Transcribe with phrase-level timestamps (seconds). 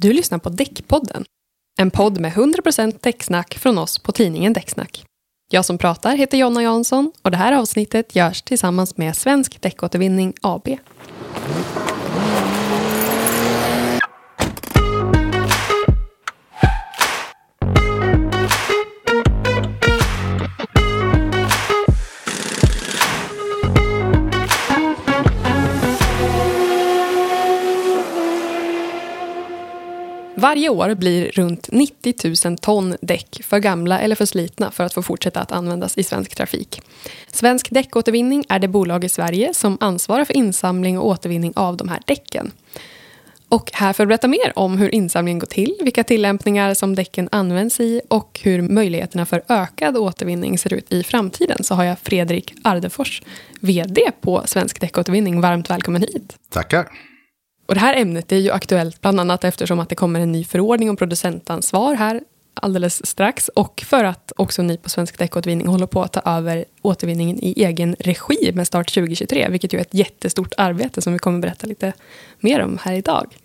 [0.00, 1.24] Du lyssnar på Däckpodden.
[1.80, 5.04] En podd med 100% däcksnack från oss på tidningen Däcksnack.
[5.52, 10.34] Jag som pratar heter Jonna Jansson och det här avsnittet görs tillsammans med Svensk Däckåtervinning
[10.42, 10.68] AB.
[30.48, 34.94] Varje år blir runt 90 000 ton däck för gamla eller för slitna för att
[34.94, 36.80] få fortsätta att användas i svensk trafik.
[37.26, 41.88] Svensk Däckåtervinning är det bolag i Sverige som ansvarar för insamling och återvinning av de
[41.88, 42.52] här däcken.
[43.48, 47.28] Och här för att berätta mer om hur insamlingen går till, vilka tillämpningar som däcken
[47.32, 51.98] används i och hur möjligheterna för ökad återvinning ser ut i framtiden så har jag
[51.98, 53.22] Fredrik Ardefors,
[53.60, 55.40] VD på Svensk Däckåtervinning.
[55.40, 56.36] Varmt välkommen hit.
[56.50, 56.88] Tackar.
[57.68, 60.44] Och det här ämnet är ju aktuellt bland annat eftersom att det kommer en ny
[60.44, 62.20] förordning om producentansvar här
[62.54, 66.64] alldeles strax och för att också ni på Svensk Däckåtervinning håller på att ta över
[66.82, 71.18] återvinningen i egen regi med start 2023, vilket ju är ett jättestort arbete som vi
[71.18, 71.92] kommer berätta lite
[72.40, 73.36] mer om här idag.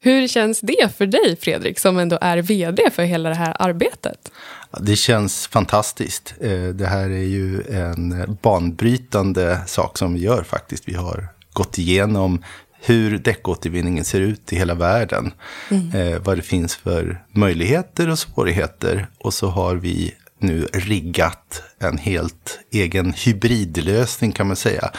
[0.00, 4.32] Hur känns det för dig, Fredrik, som ändå är vd för hela det här arbetet?
[4.80, 6.34] Det känns fantastiskt.
[6.40, 10.88] Eh, det här är ju en banbrytande sak som vi gör faktiskt.
[10.88, 12.44] Vi har gått igenom
[12.84, 15.32] hur däckåtervinningen ser ut i hela världen.
[15.70, 15.90] Mm.
[15.90, 19.06] Eh, vad det finns för möjligheter och svårigheter.
[19.18, 24.90] Och så har vi nu riggat en helt egen hybridlösning kan man säga.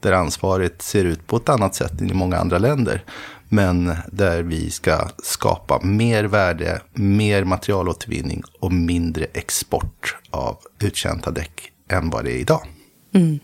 [0.00, 3.04] Där ansvaret ser ut på ett annat sätt än i många andra länder.
[3.48, 11.72] Men där vi ska skapa mer värde, mer materialåtervinning och mindre export av uttjänta däck
[11.88, 12.66] än vad det är idag.
[13.14, 13.38] Mm.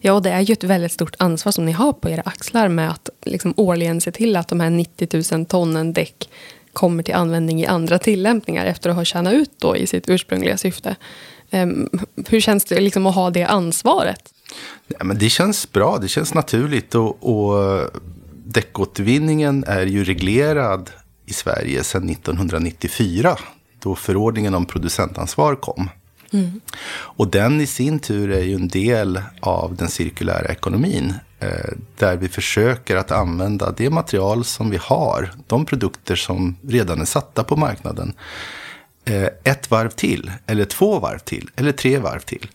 [0.00, 2.90] Ja, det är ju ett väldigt stort ansvar som ni har på era axlar med
[2.90, 6.28] att liksom årligen se till att de här 90 000 tonnen däck
[6.72, 10.56] kommer till användning i andra tillämpningar efter att ha tjänat ut då i sitt ursprungliga
[10.56, 10.96] syfte.
[11.50, 11.88] Um,
[12.28, 14.34] hur känns det liksom att ha det ansvaret?
[14.88, 17.86] Ja, men det känns bra, det känns naturligt och, och eh,
[18.44, 20.90] däckåtervinningen är ju reglerad
[21.26, 23.36] i Sverige sedan 1994
[23.78, 25.88] då förordningen om producentansvar kom.
[26.32, 26.60] Mm.
[26.92, 31.14] Och den i sin tur är ju en del av den cirkulära ekonomin.
[31.42, 37.00] Eh, där vi försöker att använda det material som vi har, de produkter som redan
[37.00, 38.14] är satta på marknaden,
[39.04, 42.50] eh, ett varv till, eller två varv till, eller tre varv till.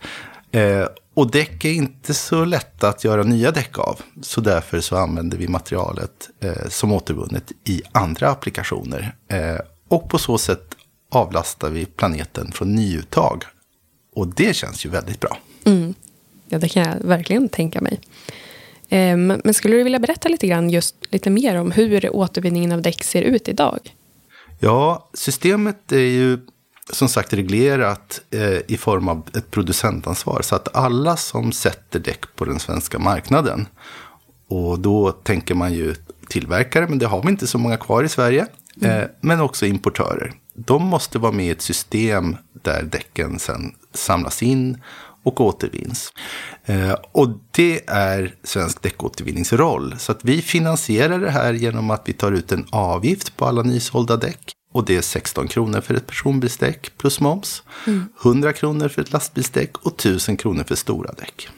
[0.51, 3.99] Eh, och däck är inte så lätta att göra nya däck av.
[4.21, 6.29] Så därför så använder vi materialet
[6.69, 9.15] som återvunnet i andra applikationer.
[9.87, 10.75] och på så sätt
[11.11, 13.43] avlastar vi planeten från nyuttag
[14.15, 15.37] och det känns ju väldigt bra.
[15.63, 15.93] Mm.
[16.47, 17.99] Ja, det kan jag verkligen tänka mig.
[18.89, 22.81] Ehm, men skulle du vilja berätta lite grann just lite mer om hur återvinningen av
[22.81, 23.79] däck ser ut idag?
[24.59, 26.39] Ja, systemet är ju
[26.89, 30.41] som sagt reglerat eh, i form av ett producentansvar.
[30.41, 33.67] Så att alla som sätter däck på den svenska marknaden.
[34.47, 35.95] Och då tänker man ju
[36.29, 38.47] tillverkare, men det har vi inte så många kvar i Sverige.
[38.81, 39.01] Mm.
[39.01, 40.33] Eh, men också importörer.
[40.55, 44.81] De måste vara med i ett system där däcken sen samlas in
[45.23, 46.13] och återvinns.
[46.65, 49.95] Eh, och det är Svensk Däckåtervinnings roll.
[49.97, 53.61] Så att vi finansierar det här genom att vi tar ut en avgift på alla
[53.61, 54.51] nysålda däck.
[54.73, 57.63] Och det är 16 kronor för ett personbilsdäck plus moms.
[57.87, 58.05] Mm.
[58.21, 61.49] 100 kronor för ett lastbilsdäck och 1000 kronor för stora däck.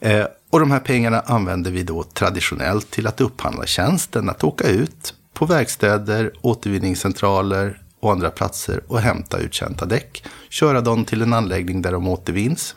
[0.00, 4.68] Eh, och de här pengarna använder vi då traditionellt till att upphandla tjänsten att åka
[4.68, 10.24] ut på verkstäder, återvinningscentraler, och andra platser och hämta uttjänta däck.
[10.48, 12.74] Köra dem till en anläggning där de återvinns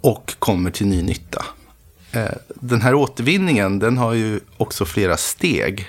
[0.00, 1.44] och kommer till ny nytta.
[2.12, 5.88] Eh, den här återvinningen den har ju också flera steg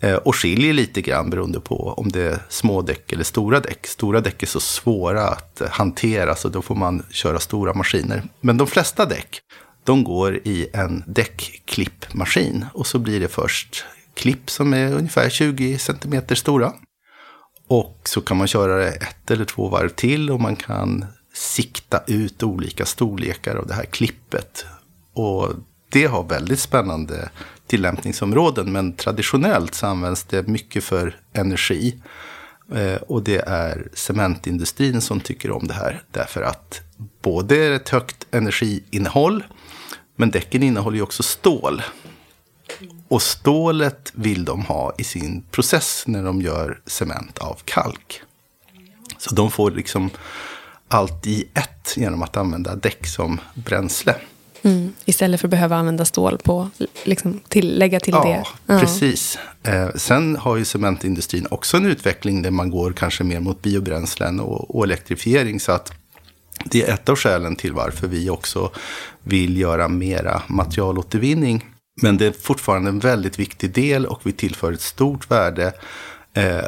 [0.00, 3.86] eh, och skiljer lite grann beroende på om det är små däck eller stora däck.
[3.86, 8.22] Stora däck är så svåra att eh, hantera så då får man köra stora maskiner.
[8.40, 9.40] Men de flesta däck
[9.84, 15.78] de går i en däckklippmaskin och så blir det först klipp som är ungefär 20
[15.78, 16.72] centimeter stora.
[17.68, 21.04] Och så kan man köra det ett eller två varv till och man kan
[21.34, 24.64] sikta ut olika storlekar av det här klippet.
[25.12, 25.52] Och
[25.88, 27.30] det har väldigt spännande
[27.66, 31.98] tillämpningsområden, men traditionellt så används det mycket för energi.
[32.74, 36.80] Eh, och det är cementindustrin som tycker om det här, därför att
[37.22, 39.44] både är det ett högt energiinnehåll,
[40.16, 41.82] men däcken innehåller ju också stål.
[43.08, 48.22] Och stålet vill de ha i sin process när de gör cement av kalk.
[49.18, 50.10] Så de får liksom
[50.88, 54.14] allt i ett genom att använda däck som bränsle.
[54.62, 54.92] Mm.
[55.04, 56.70] Istället för att behöva använda stål på,
[57.04, 58.44] liksom till, lägga till ja, det.
[58.72, 59.38] Ja, precis.
[59.62, 64.40] Eh, sen har ju cementindustrin också en utveckling där man går kanske mer mot biobränslen
[64.40, 65.60] och, och elektrifiering.
[65.60, 65.92] Så att
[66.64, 68.70] det är ett av skälen till varför vi också
[69.22, 71.64] vill göra mera materialåtervinning.
[72.02, 75.72] Men det är fortfarande en väldigt viktig del och vi tillför ett stort värde
[76.34, 76.64] eh,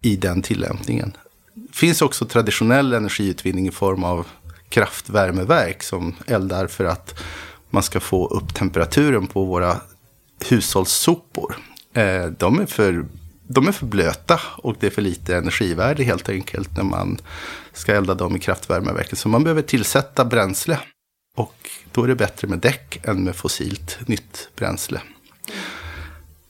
[0.00, 1.16] i den tillämpningen.
[1.54, 4.26] Det finns också traditionell energiutvinning i form av
[4.68, 7.22] kraftvärmeverk som eldar för att
[7.70, 9.80] man ska få upp temperaturen på våra
[10.48, 11.56] hushållssopor.
[11.92, 13.06] Eh, de, är för,
[13.46, 17.18] de är för blöta och det är för lite energivärde helt enkelt när man
[17.72, 19.18] ska elda dem i kraftvärmeverket.
[19.18, 20.78] Så man behöver tillsätta bränsle.
[21.36, 25.00] Och då är det bättre med däck än med fossilt nytt bränsle.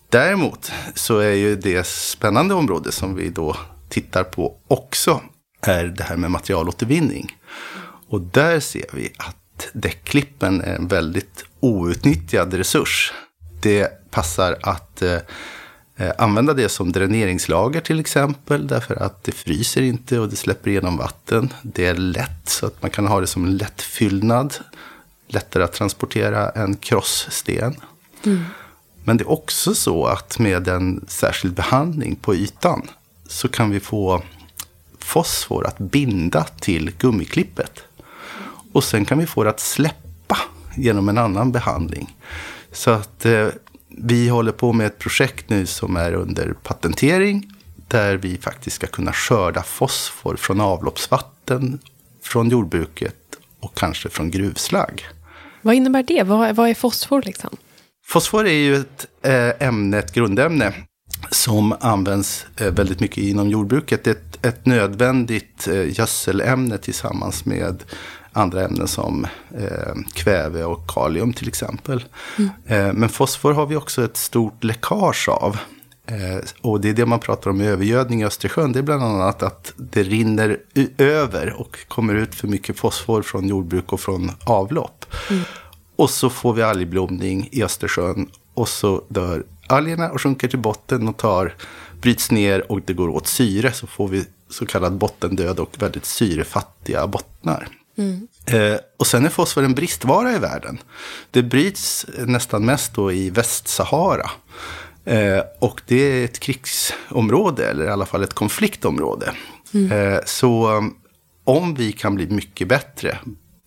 [0.08, 3.56] Däremot så är ju det spännande område som vi då
[3.88, 5.20] tittar på också
[5.60, 7.36] är det här med materialåtervinning.
[8.08, 13.12] Och där ser vi att däckklippen är en väldigt outnyttjad resurs.
[13.60, 15.18] Det passar att eh,
[15.96, 20.70] eh använda det som dräneringslager till exempel, därför att det fryser inte och det släpper
[20.70, 21.52] igenom vatten.
[21.62, 24.54] Det är lätt, så att man kan ha det som en lätt fyllnad.
[25.28, 27.76] Lättare att transportera än krosssten.
[28.24, 28.44] Mm.
[29.04, 32.88] Men det är också så att med en särskild behandling på ytan
[33.26, 34.22] så kan vi få
[34.98, 37.82] fosfor att binda till gummiklippet.
[38.72, 40.38] Och sen kan vi få det att släppa
[40.76, 42.16] genom en annan behandling.
[42.72, 43.48] Så att eh,
[43.88, 47.52] vi håller på med ett projekt nu som är under patentering.
[47.88, 51.78] Där vi faktiskt ska kunna skörda fosfor från avloppsvatten,
[52.22, 53.14] från jordbruket
[53.60, 55.06] och kanske från gruvslagg.
[55.68, 56.22] Vad innebär det?
[56.22, 57.56] Vad, vad är fosfor liksom?
[58.06, 60.72] Fosfor är ju ett eh, ämne, ett grundämne
[61.30, 64.04] som används eh, väldigt mycket inom jordbruket.
[64.04, 67.84] Det är ett, ett nödvändigt eh, gödselämne tillsammans med
[68.32, 69.26] andra ämnen som
[69.58, 72.04] eh, kväve och kalium till exempel.
[72.38, 72.50] Mm.
[72.66, 75.58] Eh, men fosfor har vi också ett stort läckage av.
[76.06, 78.72] Eh, och det är det man pratar om i övergödning i Östersjön.
[78.72, 80.58] Det är bland annat att det rinner
[80.98, 84.97] över och kommer ut för mycket fosfor från jordbruk och från avlopp.
[85.30, 85.42] Mm.
[85.96, 91.08] Och så får vi algblomning i Östersjön och så dör algerna och sjunker till botten
[91.08, 91.54] och tar,
[92.00, 93.72] bryts ner och det går åt syre.
[93.72, 97.68] Så får vi så kallad bottendöd och väldigt syrefattiga bottnar.
[97.98, 98.28] Mm.
[98.46, 100.78] Eh, och sen är fosfor en bristvara i världen.
[101.30, 104.30] Det bryts nästan mest då i Västsahara.
[105.04, 109.32] Eh, och det är ett krigsområde, eller i alla fall ett konfliktområde.
[109.74, 109.92] Mm.
[109.92, 110.96] Eh, så um,
[111.44, 113.18] om vi kan bli mycket bättre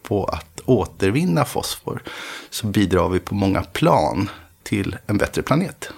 [0.03, 2.03] på att återvinna fosfor
[2.49, 4.29] så bidrar vi på många plan
[4.63, 5.89] till en bättre planet.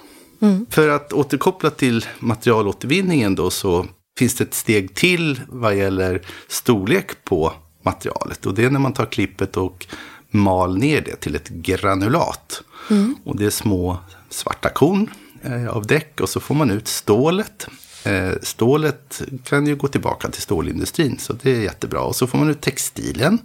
[0.42, 0.66] Mm.
[0.70, 3.86] För att återkoppla till materialåtervinningen då så
[4.18, 7.54] finns det ett steg till vad gäller storlek på
[7.84, 8.46] materialet.
[8.46, 9.88] Och det är när man tar klippet och
[10.32, 12.64] mal ner det till ett granulat.
[12.90, 13.16] Mm.
[13.24, 13.98] Och det är små
[14.30, 15.10] svarta korn
[15.42, 17.68] eh, av däck och så får man ut stålet.
[18.04, 22.02] Eh, stålet kan ju gå tillbaka till stålindustrin så det är jättebra.
[22.02, 23.40] Och så får man ut textilen.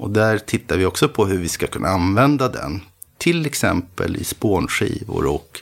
[0.00, 2.80] Och där tittar vi också på hur vi ska kunna använda den.
[3.18, 5.60] Till exempel i spånskivor och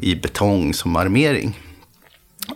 [0.00, 1.60] i betong som armering.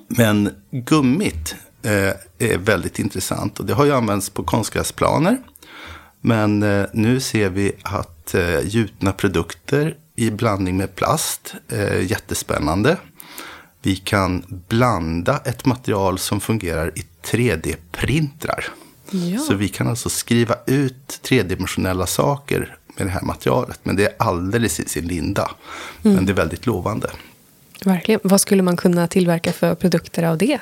[0.08, 5.38] Men gummit eh, är väldigt intressant och det har ju använts på konstgräsplaner.
[6.20, 12.96] Men eh, nu ser vi att eh, gjutna produkter i blandning med plast är jättespännande.
[13.82, 18.64] Vi kan blanda ett material som fungerar i 3D-printrar.
[19.14, 19.38] Ja.
[19.38, 23.80] Så vi kan alltså skriva ut tredimensionella saker med det här materialet.
[23.82, 25.50] Men det är alldeles i sin linda.
[26.04, 26.16] Mm.
[26.16, 27.10] Men det är väldigt lovande.
[27.84, 28.20] Verkligen.
[28.24, 30.58] Vad skulle man kunna tillverka för produkter av det?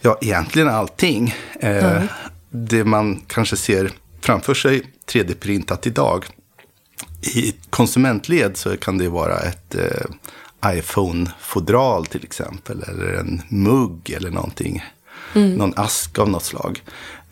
[0.00, 1.34] Ja, egentligen allting.
[1.60, 2.08] Eh, mm.
[2.50, 6.24] Det man kanske ser framför sig 3D-printat idag.
[7.20, 12.82] I konsumentled så kan det vara ett eh, iPhone-fodral till exempel.
[12.82, 14.84] Eller en mugg eller någonting.
[15.34, 15.54] Mm.
[15.54, 16.82] Någon ask av något slag.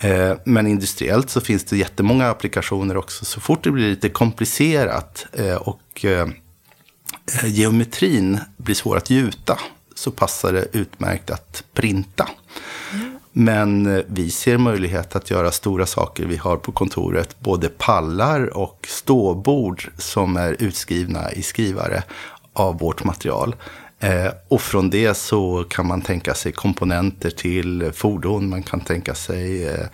[0.02, 3.24] Eh, men industriellt så finns det jättemånga applikationer också.
[3.24, 6.28] Så fort det blir lite komplicerat eh, och eh,
[7.44, 9.58] geometrin blir svår att gjuta
[9.94, 12.28] så passar det utmärkt att printa.
[12.92, 13.18] Mm.
[13.32, 16.26] Men vi ser möjlighet att göra stora saker.
[16.26, 22.02] Vi har på kontoret både pallar och ståbord som är utskrivna i skrivare
[22.52, 23.54] av vårt material.
[24.02, 28.48] Eh, och från det så kan man tänka sig komponenter till fordon.
[28.48, 29.86] Man kan tänka sig eh,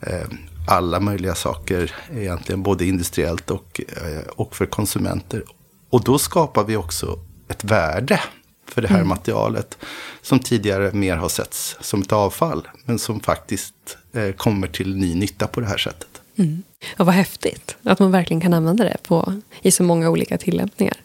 [0.00, 0.26] eh,
[0.68, 3.80] alla möjliga saker egentligen, både industriellt och,
[4.28, 5.44] och för konsumenter.
[5.90, 8.20] Och då skapar vi också ett värde
[8.68, 9.08] för det här mm.
[9.08, 9.78] materialet.
[10.22, 12.68] Som tidigare mer har setts som ett avfall.
[12.84, 13.98] Men som faktiskt
[14.36, 16.20] kommer till ny nytta på det här sättet.
[16.36, 16.62] Mm.
[16.98, 20.96] Och vad häftigt att man verkligen kan använda det på, i så många olika tillämpningar.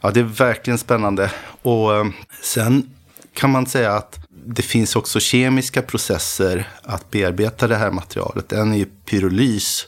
[0.00, 1.30] Ja, det är verkligen spännande.
[1.62, 2.06] Och eh,
[2.42, 2.90] sen
[3.32, 8.52] kan man säga att det finns också kemiska processer att bearbeta det här materialet.
[8.52, 9.86] En är pyrolys,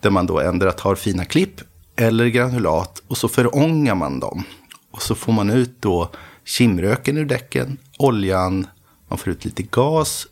[0.00, 1.60] där man då ändrar tar fina klipp
[1.96, 4.44] eller granulat och så förångar man dem.
[4.90, 6.10] Och så får man ut då
[6.44, 8.66] kimröken ur däcken, oljan,
[9.08, 10.26] man får ut lite gas,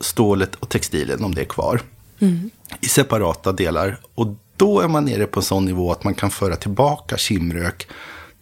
[0.00, 1.80] stålet och textilen om det är kvar.
[2.18, 2.50] Mm.
[2.80, 4.00] I separata delar.
[4.14, 7.88] Och då är man nere på en sån nivå att man kan föra tillbaka kimrök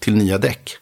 [0.00, 0.76] till nya däck.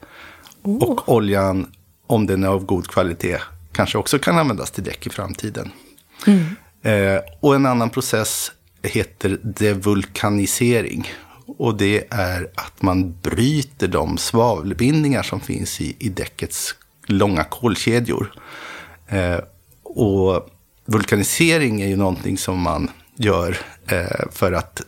[0.63, 0.83] Oh.
[0.83, 1.73] Och oljan,
[2.07, 3.39] om den är av god kvalitet,
[3.73, 5.71] kanske också kan användas till däck i framtiden.
[6.27, 6.45] Mm.
[6.83, 11.09] Eh, och en annan process heter devulkanisering.
[11.59, 16.75] Och det är att man bryter de svavelbindningar som finns i, i däckets
[17.07, 18.33] långa kolkedjor.
[19.09, 19.39] Eh,
[19.83, 20.51] och
[20.85, 24.83] vulkanisering är ju någonting som man gör eh, för att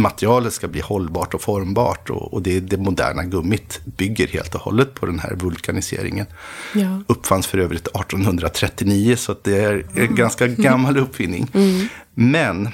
[0.00, 2.10] materialet ska bli hållbart och formbart.
[2.10, 6.26] Och, och det, det moderna gummit bygger helt och hållet på den här vulkaniseringen.
[6.74, 7.02] Ja.
[7.06, 10.14] Uppfanns för övrigt 1839, så det är en mm.
[10.14, 11.50] ganska gammal uppfinning.
[11.54, 11.88] Mm.
[12.14, 12.68] Men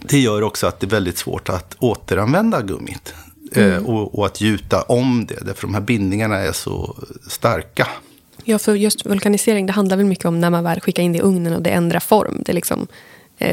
[0.00, 3.14] det gör också att det är väldigt svårt att återanvända gummit.
[3.52, 3.86] Eh, mm.
[3.86, 6.96] och, och, att gjuta om det, därför de här bindningarna är så
[7.28, 7.88] starka.
[8.44, 11.18] Ja, för just vulkanisering, det handlar väl mycket om när man väl skickar in det
[11.18, 12.42] i ugnen och det ändrar form.
[12.46, 12.86] Det liksom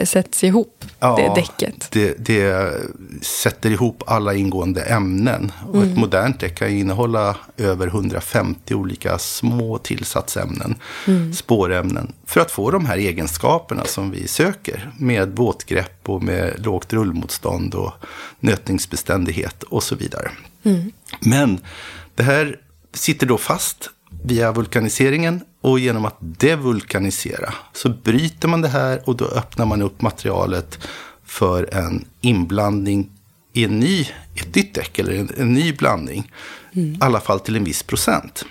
[0.06, 1.88] sätts ihop, ja, det däcket.
[1.92, 2.74] Det, det
[3.22, 5.52] sätter ihop alla ingående ämnen.
[5.68, 5.90] Och mm.
[5.90, 10.76] Ett modernt däck kan innehålla över 150 olika små tillsatsämnen,
[11.08, 11.34] mm.
[11.34, 14.92] spårämnen, för att få de här egenskaperna som vi söker.
[14.98, 17.94] Med våtgrepp och med lågt rullmotstånd och
[18.40, 20.32] nötningsbeständighet och så vidare.
[20.64, 20.92] Mm.
[21.20, 21.60] Men
[22.16, 22.60] det här
[22.94, 29.16] sitter då fast via vulkaniseringen och genom att devulkanisera så bryter man det här och
[29.16, 30.80] då öppnar man upp materialet
[31.26, 33.12] för en inblandning
[33.54, 36.32] i en ny, ett nytt däck eller en, en ny blandning.
[36.74, 36.94] Mm.
[36.94, 38.46] I alla fall till en viss procent.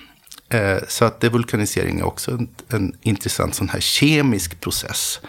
[0.49, 5.20] Eh, så att devulkanisering är också en, en intressant sån här kemisk process.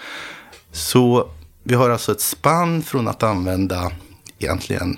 [0.71, 1.29] Så
[1.63, 3.91] vi har alltså ett spann från att använda
[4.39, 4.97] egentligen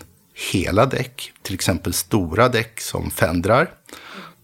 [0.52, 3.70] hela däck, till exempel stora däck som fendrar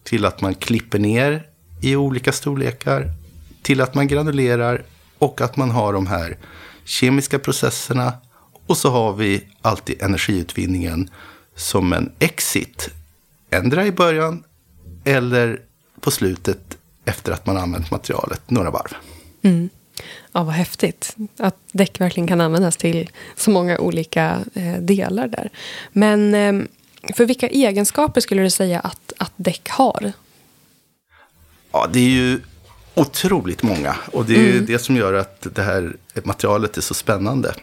[0.04, 1.46] till att man klipper ner
[1.80, 3.10] i olika storlekar,
[3.62, 4.82] till att man granulerar
[5.18, 6.36] och att man har de här
[6.84, 8.12] kemiska processerna.
[8.66, 11.10] Och så har vi alltid energiutvinningen
[11.54, 12.90] som en exit.
[13.50, 14.44] Ändra i början
[15.04, 15.60] eller
[16.00, 18.94] på slutet efter att man använt materialet några varv.
[19.42, 19.68] Mm.
[20.32, 21.16] Ja, vad häftigt.
[21.38, 25.50] Att däck verkligen kan användas till så många olika eh, delar där.
[25.92, 26.66] Men eh,
[27.14, 30.12] för vilka egenskaper skulle du säga att, att däck har?
[31.72, 32.40] Ja, det är ju
[32.94, 33.96] otroligt många.
[34.12, 34.66] Och det är mm.
[34.66, 37.54] det som gör att det här materialet är så spännande.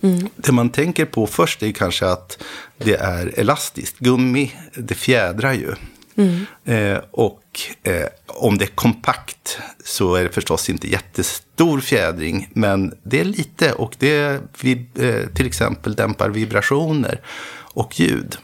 [0.00, 0.28] Mm.
[0.36, 2.42] Det man tänker på först är kanske att
[2.78, 3.98] det är elastiskt.
[3.98, 5.74] Gummi, det fjädrar ju.
[6.16, 6.46] Mm.
[6.64, 12.48] Eh, och eh, om det är kompakt så är det förstås inte jättestor fjädring.
[12.52, 17.20] Men det är lite och det eh, till exempel dämpar vibrationer
[17.58, 18.36] och ljud.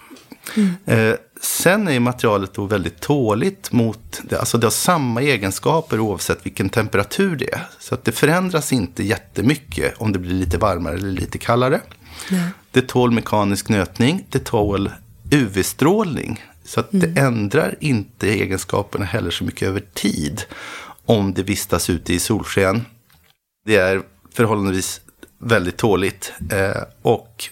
[0.57, 0.75] Mm.
[0.87, 6.47] Eh, sen är materialet då väldigt tåligt mot, det, alltså det har samma egenskaper oavsett
[6.47, 7.63] vilken temperatur det är.
[7.79, 11.81] Så att det förändras inte jättemycket om det blir lite varmare eller lite kallare.
[12.31, 12.49] Nej.
[12.71, 14.91] Det tål mekanisk nötning, det tål
[15.31, 16.45] UV-strålning.
[16.65, 17.15] Så att mm.
[17.15, 20.43] det ändrar inte egenskaperna heller så mycket över tid
[21.07, 22.85] om det vistas ute i solsken.
[23.67, 24.03] Det är
[24.35, 25.01] förhållandevis
[25.39, 27.45] väldigt tåligt eh, och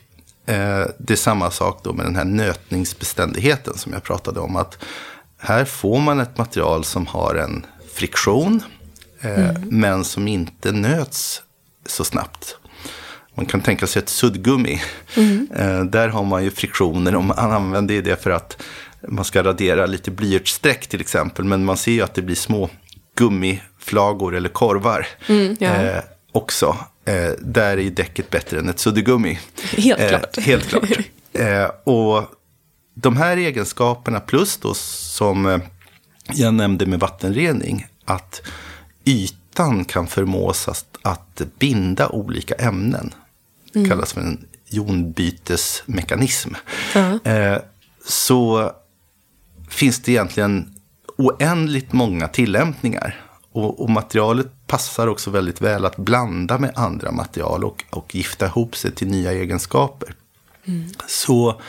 [0.99, 4.57] det är samma sak då med den här nötningsbeständigheten som jag pratade om.
[4.57, 4.79] Att
[5.39, 8.63] här får man ett material som har en friktion,
[9.21, 9.63] eh, mm.
[9.71, 11.43] men som inte nöts
[11.87, 12.57] så snabbt.
[13.35, 14.83] Man kan tänka sig ett suddgummi.
[15.17, 15.49] Mm.
[15.57, 18.63] Eh, där har man ju friktioner och man använder det för att
[19.09, 21.45] man ska radera lite blyertsstreck till exempel.
[21.45, 22.71] Men man ser ju att det blir små
[23.17, 25.75] gummiflagor eller korvar mm, ja.
[25.75, 26.77] eh, också.
[27.05, 29.39] Eh, där är däcket bättre än ett suddgummi.
[29.77, 30.39] Helt klart.
[30.39, 30.85] Eh, helt klart.
[31.33, 32.25] Eh, och
[32.95, 35.59] de här egenskaperna plus då som eh,
[36.33, 37.87] jag nämnde med vattenrening.
[38.05, 38.43] Att
[39.05, 43.15] ytan kan förmås att, att binda olika ämnen.
[43.73, 43.91] Det mm.
[43.91, 46.51] kallas för en jonbytesmekanism.
[46.51, 46.57] Uh
[46.93, 47.63] -huh.
[48.05, 48.73] så
[49.69, 50.75] finns det egentligen
[51.19, 57.65] oändligt många tillämpningar och, och, materialet passar också väldigt väl att blanda med andra material
[57.65, 60.15] och, och gifta ihop sig till nya egenskaper.
[60.65, 60.89] Mm.
[61.07, 61.61] Så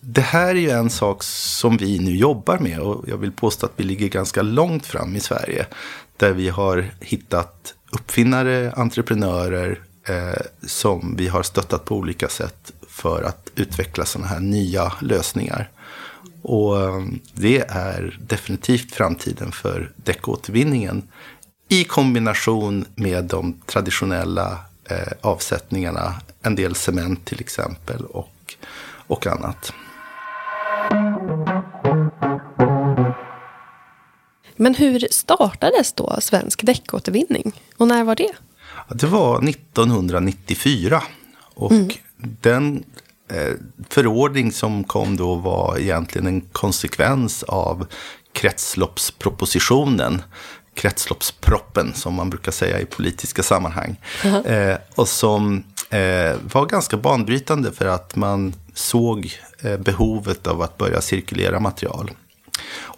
[0.00, 3.66] det här är ju en sak som vi nu jobbar med och jag vill påstå
[3.66, 5.66] att vi ligger ganska långt fram i Sverige.
[6.16, 13.22] Där vi har hittat uppfinnare, entreprenörer eh, som vi har stöttat på olika sätt för
[13.22, 15.70] att utveckla sådana här nya lösningar.
[16.44, 21.02] Och eh, det är definitivt framtiden för däckåtervinningen
[21.68, 24.58] i kombination med de traditionella
[24.90, 28.54] eh, avsättningarna, en del cement till exempel och,
[29.06, 29.72] och annat.
[34.56, 37.52] Men hur startades då Svensk däckåtervinning?
[37.76, 38.32] Och när var det?
[38.88, 41.02] Det var 1994.
[41.54, 41.88] Och mm.
[42.16, 42.84] den
[43.88, 47.86] förordning som kom då var egentligen en konsekvens av
[48.32, 50.22] kretsloppspropositionen.
[50.74, 53.96] Kretsloppsproppen som man brukar säga i politiska sammanhang.
[54.44, 60.78] Eh, och som eh, var ganska banbrytande för att man såg eh, behovet av att
[60.78, 62.10] börja cirkulera material.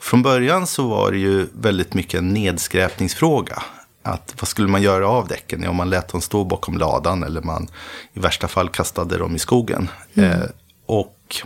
[0.01, 3.63] Från början så var det ju väldigt mycket en nedskräpningsfråga.
[4.07, 5.63] Att vad skulle man göra av däcken?
[5.63, 7.69] Ja, man lät dem stå bakom ladan eller man
[8.13, 9.89] i värsta fall kastade dem i skogen.
[10.15, 10.31] Mm.
[10.31, 10.47] Eh,
[10.87, 11.37] och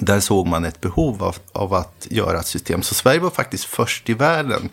[0.00, 2.82] där såg man ett behov av, av, att göra ett system.
[2.82, 4.68] Så Sverige var faktiskt först i världen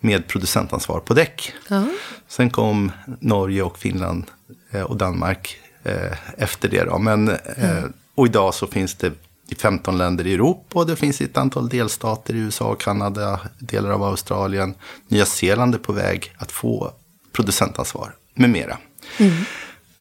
[0.00, 1.52] med producentansvar på däck.
[1.70, 1.84] Uh
[2.28, 4.24] Sen kom Norge och Finland
[4.70, 6.84] eh, och Danmark eh, efter det.
[6.84, 6.98] Då.
[6.98, 7.92] Men, mm.
[8.14, 9.12] Och idag så finns det
[9.48, 13.90] i 15 länder i Europa och det finns ett antal delstater i USA, Kanada, delar
[13.90, 14.74] av Australien.
[15.08, 16.92] Nya Zeeland är på väg att få
[17.32, 18.78] producentansvar med mera.
[19.18, 19.44] Mm.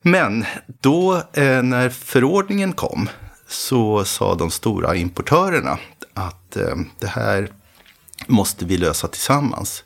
[0.02, 3.10] Men då eh, när förordningen kom
[3.48, 5.78] så sa de stora importörerna
[6.14, 7.52] att eh, det här
[8.28, 9.84] måste vi lösa tillsammans.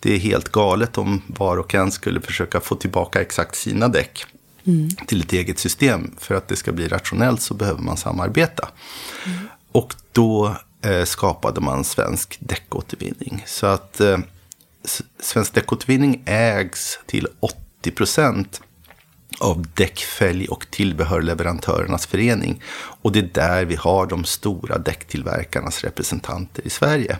[0.00, 4.26] Det är helt galet om var och en skulle försöka få tillbaka exakt sina däck
[4.66, 4.90] mm.
[4.90, 6.14] till ett eget system.
[6.18, 8.68] För att det ska bli rationellt så behöver man samarbeta.
[9.26, 9.38] Mm.
[9.72, 13.44] Och då eh, skapade man Svensk däckåtervinning.
[13.46, 14.18] Så att eh,
[15.20, 18.60] Svensk däckåtervinning ägs till 80 procent
[19.38, 22.62] av Däckfälg och tillbehörleverantörernas förening.
[22.74, 27.18] Och det är där vi har de stora däcktillverkarnas representanter i Sverige.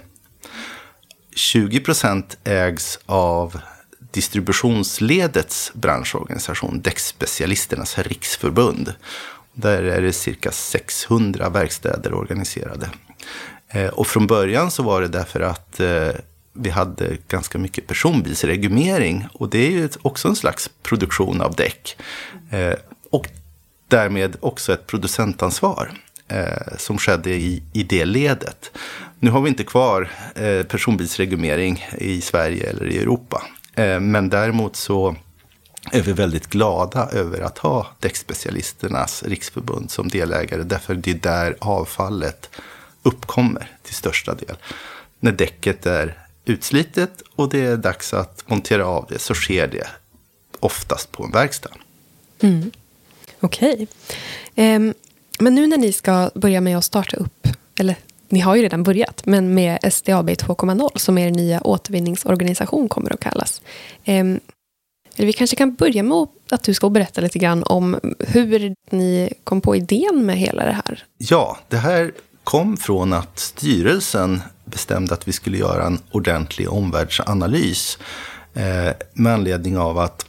[1.36, 3.60] 20 procent ägs av
[4.14, 8.94] distributionsledets branschorganisation, Däckspecialisternas riksförbund.
[9.52, 12.90] Där är det cirka 600 verkstäder organiserade.
[13.68, 16.08] Eh, och från början så var det därför att eh,
[16.52, 19.26] vi hade ganska mycket personbilsregumering.
[19.32, 21.96] Och det är ju också en slags produktion av däck.
[22.50, 22.74] Eh,
[23.10, 23.28] och
[23.88, 25.92] därmed också ett producentansvar
[26.76, 28.70] som skedde i, i det ledet.
[29.18, 30.10] Nu har vi inte kvar
[30.68, 33.42] personbilsregumering i Sverige eller i Europa.
[33.74, 35.16] Eh, men däremot så
[35.92, 40.62] är vi väldigt glada över att ha Däckspecialisternas riksförbund som delägare.
[40.62, 42.50] Därför det är där avfallet
[43.02, 44.56] uppkommer till största del.
[45.20, 49.86] När däcket är utslitet och det är dags att montera av det så sker det
[50.60, 51.70] oftast på en verkstad.
[52.40, 52.70] Mm.
[53.40, 53.86] Okej.
[54.54, 54.76] Okay.
[54.76, 54.94] Um,
[55.38, 57.96] men nu när ni ska börja med att starta upp, eller
[58.34, 63.20] ni har ju redan börjat, men med SDAB 2.0 som er nya återvinningsorganisation kommer att
[63.20, 63.62] kallas.
[64.04, 64.40] Ehm,
[65.16, 69.60] vi kanske kan börja med att du ska berätta lite grann om hur ni kom
[69.60, 71.04] på idén med hela det här.
[71.18, 72.12] Ja, det här
[72.44, 77.98] kom från att styrelsen bestämde att vi skulle göra en ordentlig omvärldsanalys
[78.54, 80.26] eh, med anledning av att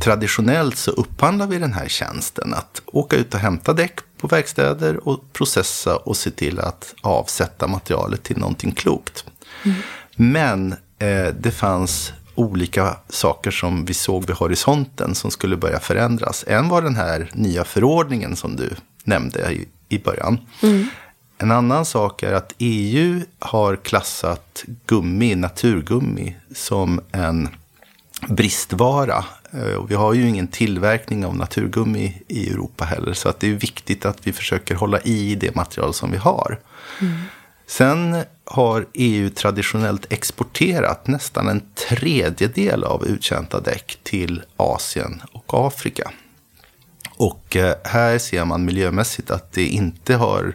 [0.00, 5.08] traditionellt så upphandlar vi den här tjänsten att åka ut och hämta däck på verkstäder
[5.08, 9.24] och processa och se till att avsätta materialet till någonting klokt.
[9.64, 9.76] Mm.
[10.16, 16.44] Men eh, det fanns olika saker som vi såg vid horisonten som skulle börja förändras.
[16.46, 18.70] En var den här nya förordningen som du
[19.04, 20.38] nämnde i, i början.
[20.62, 20.86] Mm.
[21.38, 27.48] En annan sak är att EU har klassat gummi, naturgummi, som en
[28.28, 33.12] bristvara Eh, och vi har ju ingen tillverkning av naturgummi i Europa heller.
[33.12, 36.58] Så att det är viktigt att vi försöker hålla i det material som vi har.
[37.00, 37.12] Mm.
[37.66, 46.10] Sen har EU traditionellt exporterat nästan en tredjedel av uttjänta däck till Asien och Afrika.
[47.16, 50.54] Och eh, här ser man miljömässigt att det inte har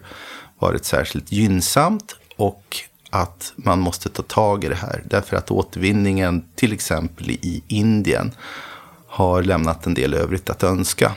[0.60, 2.78] varit särskilt gynnsamt och
[3.10, 5.04] att man måste ta tag i det här.
[5.06, 8.32] Därför att återvinningen, till exempel i Indien,
[9.16, 11.12] har lämnat en del övrigt att önska.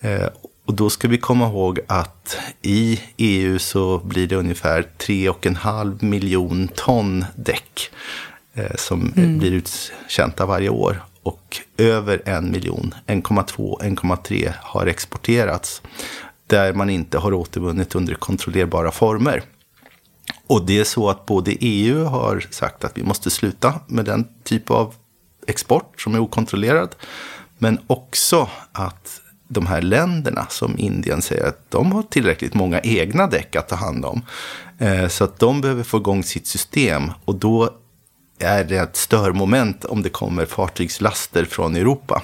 [0.00, 0.28] Eh,
[0.64, 6.68] och då ska vi komma ihåg att i EU så blir det ungefär 3,5 miljon
[6.68, 7.90] ton däck
[8.54, 9.38] eh, som mm.
[9.38, 11.02] blir uttjänta varje år.
[11.22, 15.82] Och över en miljon, 1,2, 1,3 har exporterats
[16.46, 19.42] där man inte har återvunnit under kontrollerbara former.
[20.46, 24.28] Och det är så att både EU har sagt att vi måste sluta med den
[24.44, 24.94] typ av
[25.46, 26.94] export som är okontrollerad.
[27.58, 33.26] Men också att de här länderna som Indien säger att de har tillräckligt många egna
[33.26, 34.22] däck att ta hand om.
[34.78, 37.70] Eh, så att de behöver få igång sitt system och då
[38.38, 42.22] är det ett störmoment om det kommer fartygslaster från Europa.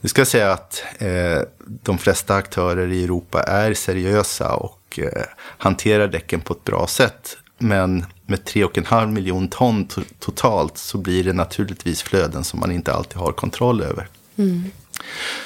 [0.00, 1.42] Nu ska jag säga att eh,
[1.82, 7.36] de flesta aktörer i Europa är seriösa och eh, hanterar däcken på ett bra sätt.
[7.58, 9.88] Men med 3,5 miljon ton
[10.18, 14.08] totalt så blir det naturligtvis flöden som man inte alltid har kontroll över.
[14.36, 14.64] Mm.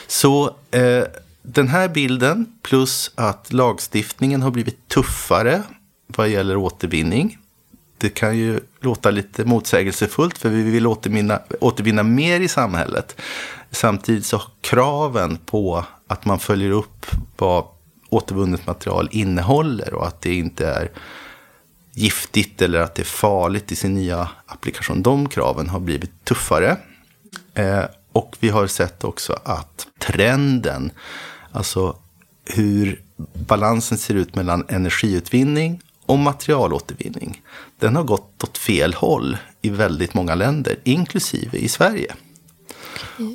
[0.06, 1.04] Så eh,
[1.42, 5.62] den här bilden plus att lagstiftningen har blivit tuffare
[6.06, 7.38] vad gäller återvinning.
[7.98, 13.20] Det kan ju låta lite motsägelsefullt för vi vill återvinna, återvinna mer i samhället.
[13.70, 17.64] Samtidigt så har kraven på att man följer upp vad
[18.08, 20.90] återvunnet material innehåller och att det inte är
[21.94, 25.02] giftigt eller att det är farligt i sin nya applikation.
[25.02, 26.76] De kraven har blivit tuffare.
[27.54, 30.90] Eh, och vi har sett också att trenden,
[31.52, 31.96] alltså
[32.44, 33.02] hur
[33.34, 37.42] balansen ser ut mellan energiutvinning och materialåtervinning,
[37.78, 42.14] den har gått åt fel håll i väldigt många länder, inklusive i Sverige.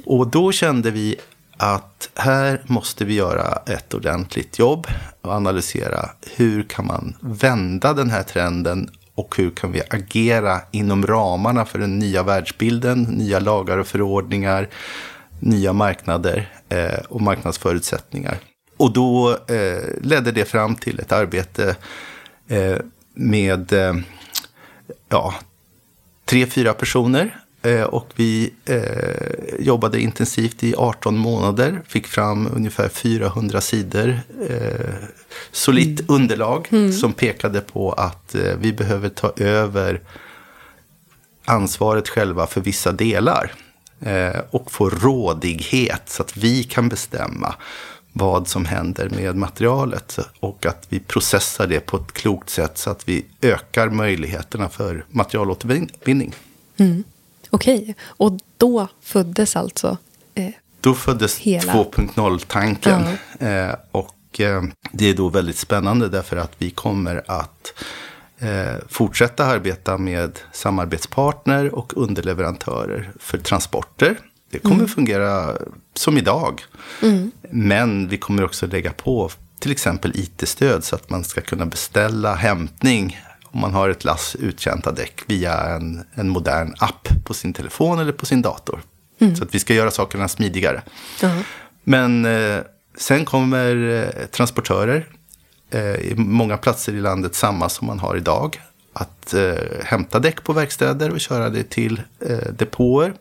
[0.05, 1.15] Och då kände vi
[1.59, 4.87] att här måste vi göra ett ordentligt jobb
[5.21, 11.07] och analysera hur kan man vända den här trenden och hur kan vi agera inom
[11.07, 14.69] ramarna för den nya världsbilden, nya lagar och förordningar,
[15.39, 18.37] nya marknader eh, och marknadsförutsättningar.
[18.77, 21.75] Och då eh, ledde det fram till ett arbete
[22.47, 22.77] eh,
[23.13, 23.73] med
[25.09, 25.33] ja,
[26.25, 27.39] tre, fyra personer
[27.89, 34.19] och vi eh, jobbade intensivt i 18 månader, fick fram ungefär 400 sidor
[34.49, 34.93] eh,
[35.51, 36.15] solitt mm.
[36.15, 36.93] underlag mm.
[36.93, 40.01] som pekade på att eh, vi behöver ta över
[41.45, 43.53] ansvaret själva för vissa delar.
[44.01, 47.55] Eh, och få rådighet så att vi kan bestämma
[48.13, 52.89] vad som händer med materialet och att vi processar det på ett klokt sätt så
[52.89, 56.35] att vi ökar möjligheterna för materialåtervinning.
[56.77, 57.03] Mm.
[57.49, 59.97] Okej, och då föddes alltså
[60.35, 61.73] eh, Då föddes hela...
[61.73, 63.03] 2.0-tanken.
[63.39, 63.47] Ja.
[63.47, 67.73] Eh, och eh, det är då väldigt spännande därför att vi kommer att
[68.39, 74.17] eh, fortsätta arbeta med samarbetspartner och underleverantörer för transporter.
[74.51, 74.87] Det kommer mm.
[74.87, 75.57] fungera
[75.93, 76.61] som idag.
[77.01, 77.31] Mm.
[77.49, 82.35] Men vi kommer också lägga på till exempel IT-stöd så att man ska kunna beställa
[82.35, 83.19] hämtning
[83.51, 87.99] om man har ett lass uttjänta däck via en, en modern app på sin telefon
[87.99, 88.81] eller på sin dator.
[89.19, 89.35] Mm.
[89.35, 90.81] Så att vi ska göra sakerna smidigare.
[91.19, 91.43] Uh-huh.
[91.83, 92.59] Men eh,
[92.97, 95.07] sen kommer eh, transportörer,
[95.69, 98.61] eh, i många platser i landet samma som man har idag.
[98.93, 103.13] Att eh, hämta däck på verkstäder och köra det till eh, depåer.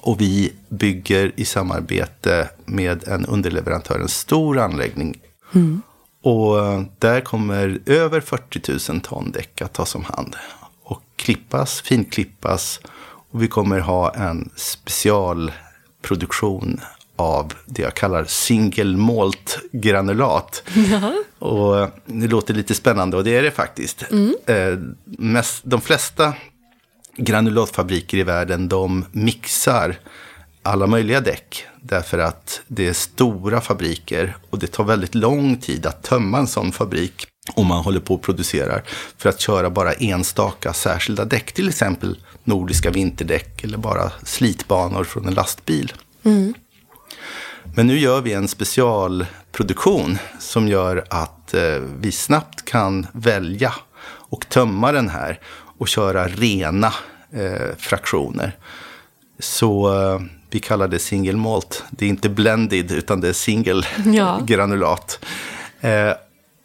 [0.00, 5.20] Och vi bygger i samarbete med en underleverantör en stor anläggning.
[5.54, 5.82] Mm.
[6.24, 6.56] Och
[6.98, 10.36] där kommer över 40 000 ton däck att tas om hand.
[10.82, 12.80] Och klippas, finklippas.
[13.30, 16.80] Och vi kommer ha en specialproduktion
[17.16, 20.62] av det jag kallar single malt granulat.
[20.90, 21.14] Ja.
[21.48, 24.04] Och det låter lite spännande och det är det faktiskt.
[24.10, 24.34] Mm.
[24.46, 26.34] Eh, mest, de flesta
[27.16, 29.98] granulatfabriker i världen de mixar
[30.64, 31.66] alla möjliga däck.
[31.80, 36.46] Därför att det är stora fabriker och det tar väldigt lång tid att tömma en
[36.46, 38.82] sån fabrik om man håller på och producerar
[39.18, 45.26] för att köra bara enstaka särskilda däck, till exempel nordiska vinterdäck eller bara slitbanor från
[45.26, 45.92] en lastbil.
[46.22, 46.54] Mm.
[47.76, 53.74] Men nu gör vi en specialproduktion som gör att eh, vi snabbt kan välja
[54.04, 55.40] och tömma den här
[55.78, 56.92] och köra rena
[57.32, 58.56] eh, fraktioner.
[59.38, 60.20] Så eh,
[60.54, 61.84] vi kallar det single malt.
[61.90, 64.40] Det är inte blended utan det är single ja.
[64.46, 65.24] granulat.
[65.80, 66.12] Eh,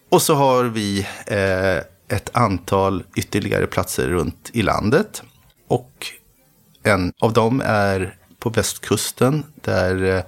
[0.10, 1.78] och så har vi eh,
[2.18, 5.24] ett antal ytterligare platser runt i landet.
[5.68, 6.08] Och
[6.84, 10.24] en av dem är på västkusten där eh,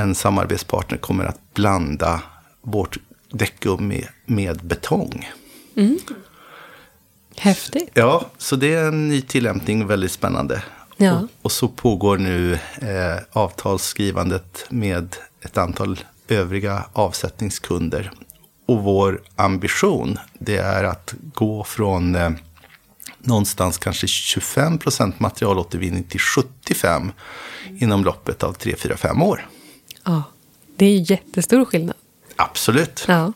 [0.00, 2.22] en samarbetspartner kommer att blanda
[2.62, 2.98] vårt
[3.30, 5.30] däckgummi med, med betong.
[5.76, 5.98] Mm.
[7.36, 7.90] Häftigt.
[7.94, 10.62] Ja, så det är en ny tillämpning, väldigt spännande.
[10.96, 11.20] Ja.
[11.20, 18.12] Och, och, så pågår nu eh, avtalsskrivandet med ett antal övriga avsättningskunder.
[18.66, 22.30] Och vår ambition det är att gå från eh,
[23.18, 27.12] någonstans kanske 25 procent materialåtervinning till 75
[27.78, 29.48] inom loppet av 3, 4, 5 år.
[30.04, 30.22] Ja,
[30.76, 31.96] det är jättestor skillnad.
[32.36, 33.04] Absolut.
[33.08, 33.32] Ja.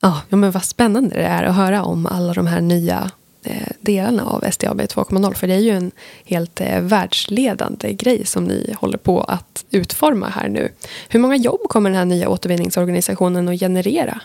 [0.00, 3.10] Ja, men vad spännande det är att höra om alla de här nya
[3.80, 5.34] delarna av SDAB 2.0?
[5.34, 5.90] För det är ju en
[6.24, 10.72] helt eh, världsledande grej som ni håller på att utforma här nu.
[11.08, 14.20] Hur många jobb kommer den här nya återvinningsorganisationen att generera?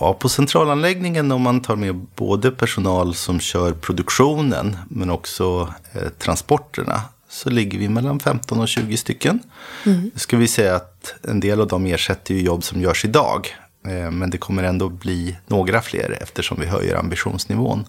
[0.00, 6.08] Ja, på centralanläggningen om man tar med både personal som kör produktionen men också eh,
[6.08, 9.40] transporterna så ligger vi mellan 15 och 20 stycken.
[9.86, 10.10] Mm.
[10.16, 13.56] ska vi säga att en del av dem ersätter ju jobb som görs idag.
[13.86, 17.84] Eh, men det kommer ändå bli några fler eftersom vi höjer ambitionsnivån.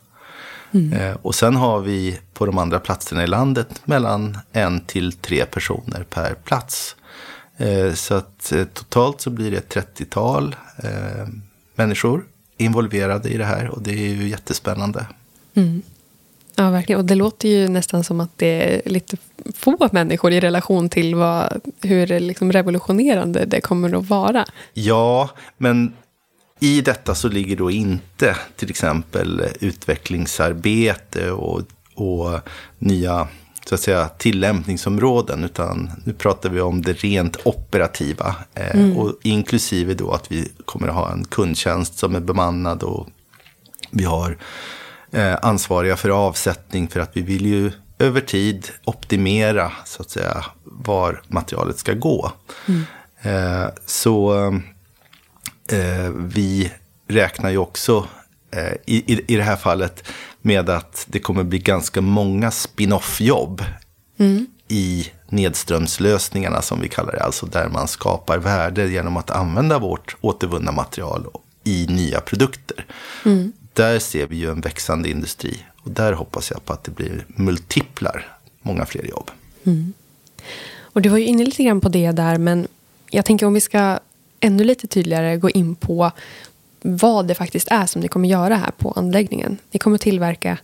[0.74, 0.94] Mm.
[0.94, 5.46] Eh, och sen har vi på de andra platserna i landet mellan en till tre
[5.46, 6.96] personer per plats.
[7.58, 10.56] Eh, så att totalt så blir det ett 30-tal
[11.76, 12.26] människor
[12.58, 15.06] involverade i det här och det är ju jättespännande.
[15.54, 15.82] Mm.
[16.56, 17.00] Ja, verkligen.
[17.00, 19.18] Och det låter ju nästan som att det är lite
[19.56, 24.46] få människor i relation till vad, hur liksom revolutionerande det kommer att vara.
[24.74, 25.94] Ja, men
[26.64, 31.62] i detta så ligger då inte till exempel utvecklingsarbete och,
[31.96, 32.40] och
[32.80, 33.28] nya
[33.66, 38.36] så att säga, tillämpningsområden, utan nu pratar vi om det rent operativa.
[38.54, 38.98] Eh, mm.
[38.98, 43.08] Och inklusive då att vi kommer att ha en kundtjänst som är bemannad och
[43.92, 44.38] vi har
[45.12, 50.46] eh, ansvariga för avsättning för att vi vill ju över tid optimera så att säga
[50.64, 52.32] var materialet ska gå.
[52.68, 52.84] Mm.
[53.22, 54.34] Eh, så
[55.72, 56.72] Eh, vi
[57.08, 58.08] räknar ju också
[58.52, 60.08] eh, i, i, i det här fallet
[60.42, 63.64] med att det kommer bli ganska många spin-off-jobb
[64.18, 64.46] mm.
[64.68, 67.24] i nedströmslösningarna som vi kallar det.
[67.24, 71.28] Alltså där man skapar värde genom att använda vårt återvunna material
[71.64, 72.86] i nya produkter.
[73.26, 75.66] Mm där ser vi ju en växande industri.
[75.84, 79.32] Och där hoppas jag på att det blir multiplar, många fler jobb.
[79.64, 79.94] Mm.
[80.80, 82.68] Och du var ju inne lite grann på det där, men
[83.10, 84.00] jag tänker om vi ska
[84.44, 86.12] ännu lite tydligare gå in på
[86.82, 89.58] vad det faktiskt är som ni kommer göra här på anläggningen.
[89.72, 90.58] Ni kommer tillverka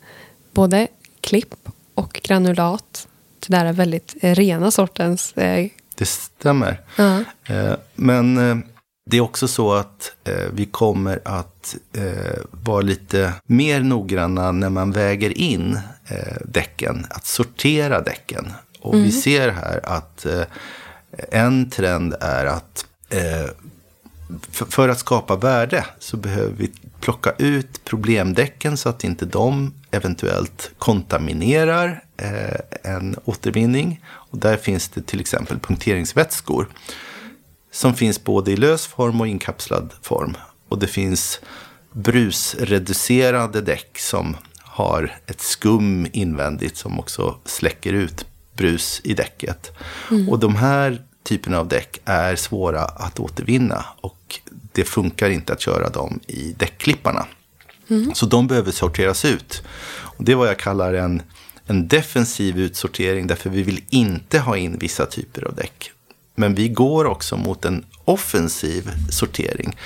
[0.52, 0.88] både
[1.22, 1.56] klipp
[1.96, 3.08] och granulat.
[3.48, 5.34] Det där är väldigt rena sortens...
[5.34, 5.70] Eh...
[5.96, 6.72] Det stämmer.
[7.00, 7.78] Uh -huh.
[7.96, 8.64] Men
[9.10, 14.70] det är också så att eh, vi kommer att eh, vara lite mer noggranna när
[14.70, 18.52] man väger in eh, däcken, att sortera däcken.
[18.80, 19.06] Och mm.
[19.06, 20.44] vi ser här att eh,
[21.32, 23.50] en trend är att eh,
[24.52, 29.74] för, för, att skapa värde så behöver vi plocka ut problemdäcken så att inte de
[29.92, 34.06] eventuellt kontaminerar eh, en återvinning.
[34.08, 36.68] Och där finns det till exempel punkteringsvätskor
[37.72, 40.38] som finns både i lös form och inkapslad form.
[40.70, 41.40] Och det finns
[41.92, 49.72] brusreducerande däck som har ett skum invändigt som också släcker ut brus i däcket.
[50.12, 50.30] Mm.
[50.30, 54.40] Och de här typerna av däck är svåra att återvinna och
[54.72, 57.26] det funkar inte att köra dem i däckklipparna.
[57.90, 58.16] Mm.
[58.16, 59.64] Så de behöver sorteras ut.
[59.90, 61.22] Och det är vad jag kallar en,
[61.66, 65.92] en defensiv utsortering därför vi vill inte ha in vissa typer av däck.
[66.36, 69.78] Men vi går också mot en offensiv sortering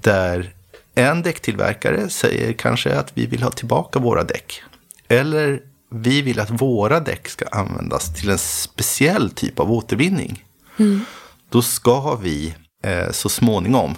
[0.00, 0.54] där
[0.94, 4.62] en däcktillverkare säger kanske att vi vill ha tillbaka våra däck.
[5.08, 10.44] Eller vi vill att våra däck ska användas till en speciell typ av återvinning.
[10.76, 11.00] Mm.
[11.50, 12.54] Då ska vi
[12.84, 13.94] eh, så småningom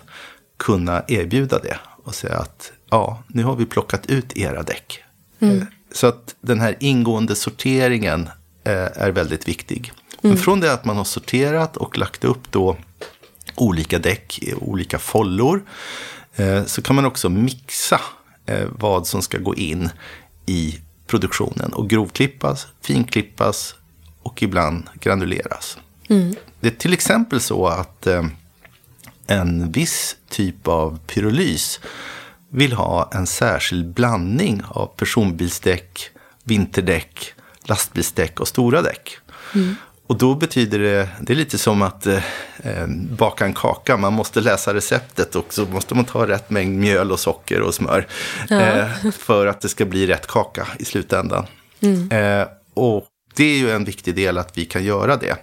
[0.56, 5.04] kunna erbjuda det och säga att ja, nu har vi plockat ut era däck.
[5.40, 5.58] Mm.
[5.58, 8.28] Eh, så att den här ingående sorteringen
[8.64, 9.92] eh, är väldigt viktig.
[10.22, 10.34] Mm.
[10.34, 12.76] Men från det att man har sorterat och lagt upp då
[13.54, 15.64] olika däck i olika follor
[16.36, 18.00] eh, så kan man också mixa
[18.46, 19.88] eh, vad som ska gå in
[20.46, 23.74] i produktionen och grovklippas, finklippas
[24.22, 25.78] och ibland granuleras.
[26.08, 26.34] Mm.
[26.60, 28.24] Det är till exempel så att eh,
[29.26, 31.80] en viss typ av pyrolys
[32.48, 36.10] vill ha en särskild blandning av personbilsdäck,
[36.44, 39.18] vinterdäck, lastbilsdäck och stora däck.
[39.54, 39.76] Mm.
[40.06, 42.24] Och då betyder det, det är lite som att eh,
[42.62, 42.86] eh,
[43.18, 43.96] baka en kaka.
[43.96, 47.74] Man måste läsa receptet och så måste man ta rätt mängd mjöl och socker och
[47.74, 48.06] smör.
[48.48, 48.60] Ja.
[48.60, 51.46] Eh, för att det ska bli rätt kaka i slutändan.
[51.80, 52.10] Mm.
[52.10, 55.36] Eh, och det är ju en viktig del att vi kan göra det.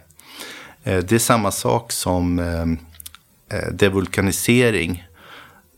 [0.83, 5.07] Eh, det är samma sak som eh, devulkanisering.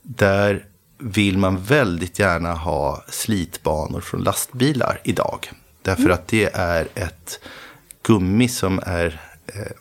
[0.02, 0.66] Där
[0.98, 5.52] vill man väldigt gärna ha slitbanor från lastbilar idag.
[5.82, 6.14] Därför mm.
[6.14, 7.40] att det är ett
[8.04, 9.72] gummi som är, eh,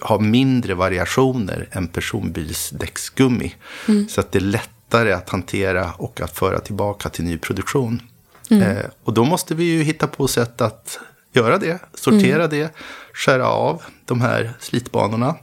[0.00, 3.54] har mindre variationer än personbilsdäcksgummi.
[3.88, 4.08] Mm.
[4.08, 8.02] Så att det är lättare att hantera och att föra tillbaka till ny produktion.
[8.50, 8.62] Mm.
[8.62, 10.98] Eh, och då måste vi ju hitta på sätt att
[11.32, 12.50] göra det, sortera mm.
[12.50, 12.74] det,
[13.20, 15.34] skära av de här slitbanorna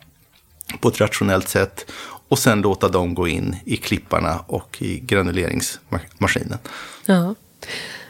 [0.79, 1.91] på ett rationellt sätt
[2.29, 6.57] och sen låta dem gå in i klipparna och i granuleringsmaskinen.
[7.05, 7.35] Ja.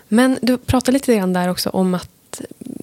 [0.07, 2.41] Men du pratade lite grann där också om att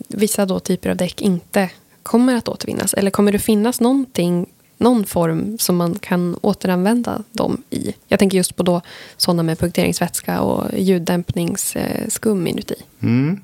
[0.09, 1.71] vissa då typer av däck inte
[2.03, 2.95] kommer att återvinnas.
[2.95, 7.95] Eller kommer det finnas någonting, någon form som man kan återanvända dem i?
[8.09, 8.81] Jag tänker just på då
[9.17, 12.77] sådana med punkteringsvätska och ljuddämpningsskum inuti.
[13.03, 13.41] Mm.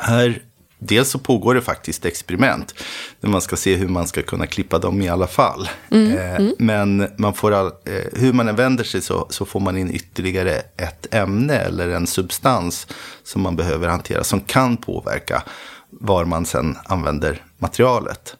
[0.00, 0.42] Här
[0.86, 2.74] dels så pågår det faktiskt experiment.
[3.20, 5.68] Där man ska se hur man ska kunna klippa dem i alla fall.
[5.90, 6.54] Mm, eh, mm.
[6.58, 9.94] Men man får all, eh, hur man än vänder sig så, så får man in
[9.94, 12.86] ytterligare ett ämne eller en substans
[13.24, 14.24] som man behöver hantera.
[14.24, 15.42] Som kan påverka
[15.90, 18.36] var man sen använder materialet.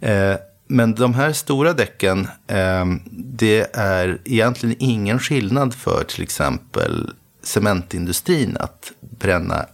[0.00, 0.34] Eh,
[0.66, 7.10] men de här stora däcken, eh, det är egentligen ingen skillnad för till exempel
[7.42, 9.66] cementindustrin att bränna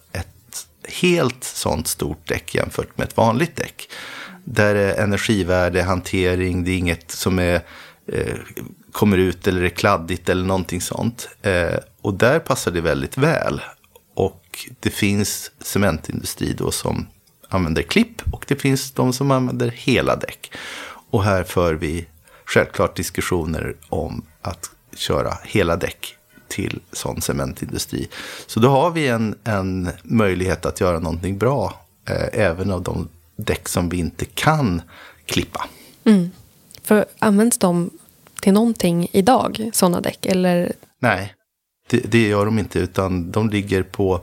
[0.89, 3.89] helt sånt stort däck jämfört med ett vanligt däck.
[4.45, 7.61] Där är energivärde, hantering, det är inget som är,
[8.13, 8.35] eh,
[8.93, 11.29] kommer ut eller är kladdigt eller någonting sånt.
[11.43, 13.61] Eh, och där passar det väldigt väl.
[14.15, 17.07] Och det finns cementindustri då som
[17.49, 20.53] använder klipp och det finns de som använder hela däck.
[21.11, 22.07] Och här för vi
[22.45, 26.18] självklart diskussioner om att köra hela däck
[26.49, 28.09] till sån cementindustri.
[28.47, 33.09] Så då har vi en, en möjlighet att göra någonting bra, eh, även av de
[33.37, 34.83] däck som vi inte kan
[35.27, 35.67] klippa.
[36.05, 36.31] Mm.
[36.83, 37.91] För används de
[38.41, 40.27] till någonting idag, sådana däck?
[40.27, 40.73] Eller?
[41.01, 41.35] Nej,
[41.91, 44.21] det, det gör de inte, utan de ligger på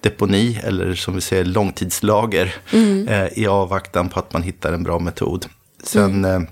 [0.00, 3.08] deponi eller som vi säger långtidslager mm.
[3.08, 5.46] eh, i avvaktan på att man hittar en bra metod.
[5.82, 6.42] Sen mm.
[6.42, 6.48] eh,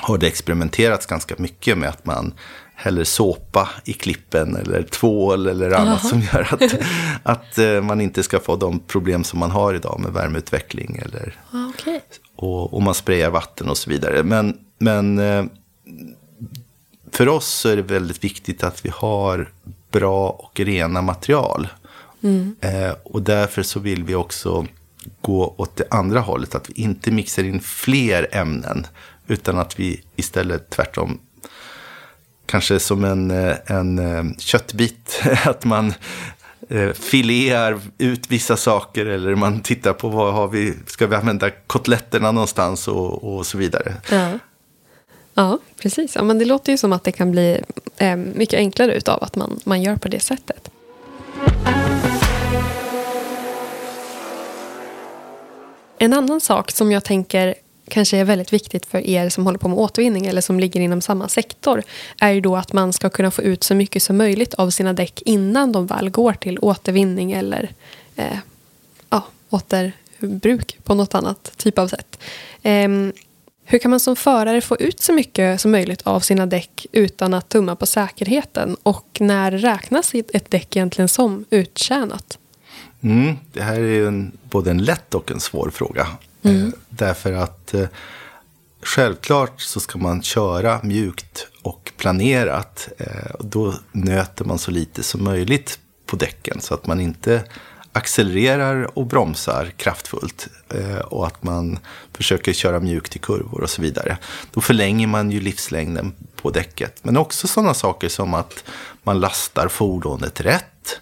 [0.00, 2.34] har det experimenterats ganska mycket med att man
[2.80, 6.08] häller såpa i klippen eller tvål eller annat Aha.
[6.08, 6.74] som gör att,
[7.22, 11.00] att eh, man inte ska få de problem som man har idag med värmeutveckling.
[11.04, 12.00] Eller, ah, okay.
[12.36, 14.22] och, och man sprayar vatten och så vidare.
[14.22, 15.44] Men, men eh,
[17.12, 19.52] för oss så är det väldigt viktigt att vi har
[19.90, 21.68] bra och rena material.
[22.22, 22.56] Mm.
[22.60, 24.66] Eh, och därför så vill vi också
[25.20, 26.54] gå åt det andra hållet.
[26.54, 28.86] Att vi inte mixar in fler ämnen.
[29.26, 31.20] Utan att vi istället tvärtom
[32.48, 35.22] kanske som en, eh, en eh, köttbit.
[35.44, 35.94] Att man
[36.68, 41.50] eh, filear ut vissa saker eller man tittar på vad har vi, ska vi använda
[41.50, 43.94] kotletterna någonstans och, och så vidare.
[44.10, 44.38] Ja.
[45.34, 46.14] Ja, precis.
[46.16, 47.60] Ja, men det låter ju som att det kan bli
[47.96, 50.70] eh, mycket enklare utav att man, man gör på det sättet.
[55.98, 57.54] En annan sak som jag tänker
[57.88, 61.00] kanske är väldigt viktigt för er som håller på med återvinning eller som ligger inom
[61.00, 61.82] samma sektor
[62.20, 64.92] är ju då att man ska kunna få ut så mycket som möjligt av sina
[64.92, 67.72] däck innan de väl går till återvinning eller
[68.16, 68.38] eh,
[69.10, 72.18] ja, återbruk på något annat typ av sätt.
[72.62, 72.88] Eh,
[73.70, 77.34] hur kan man som förare få ut så mycket som möjligt av sina däck utan
[77.34, 78.76] att tumma på säkerheten?
[78.82, 82.38] Och när räknas ett däck egentligen som uttjänat?
[83.00, 86.06] Mm, det här är en, både en lätt och en svår fråga.
[86.48, 86.66] Mm.
[86.66, 87.86] Eh, därför att eh,
[88.82, 92.88] självklart så ska man köra mjukt och planerat.
[92.98, 97.44] Eh, och då nöter man så lite som möjligt på däcken så att man inte
[97.92, 100.48] accelererar och bromsar kraftfullt
[101.04, 101.78] och att man
[102.12, 104.18] försöker köra mjukt i kurvor och så vidare.
[104.50, 107.04] Då förlänger man ju livslängden på däcket.
[107.04, 108.64] Men också sådana saker som att
[109.02, 111.00] man lastar fordonet rätt.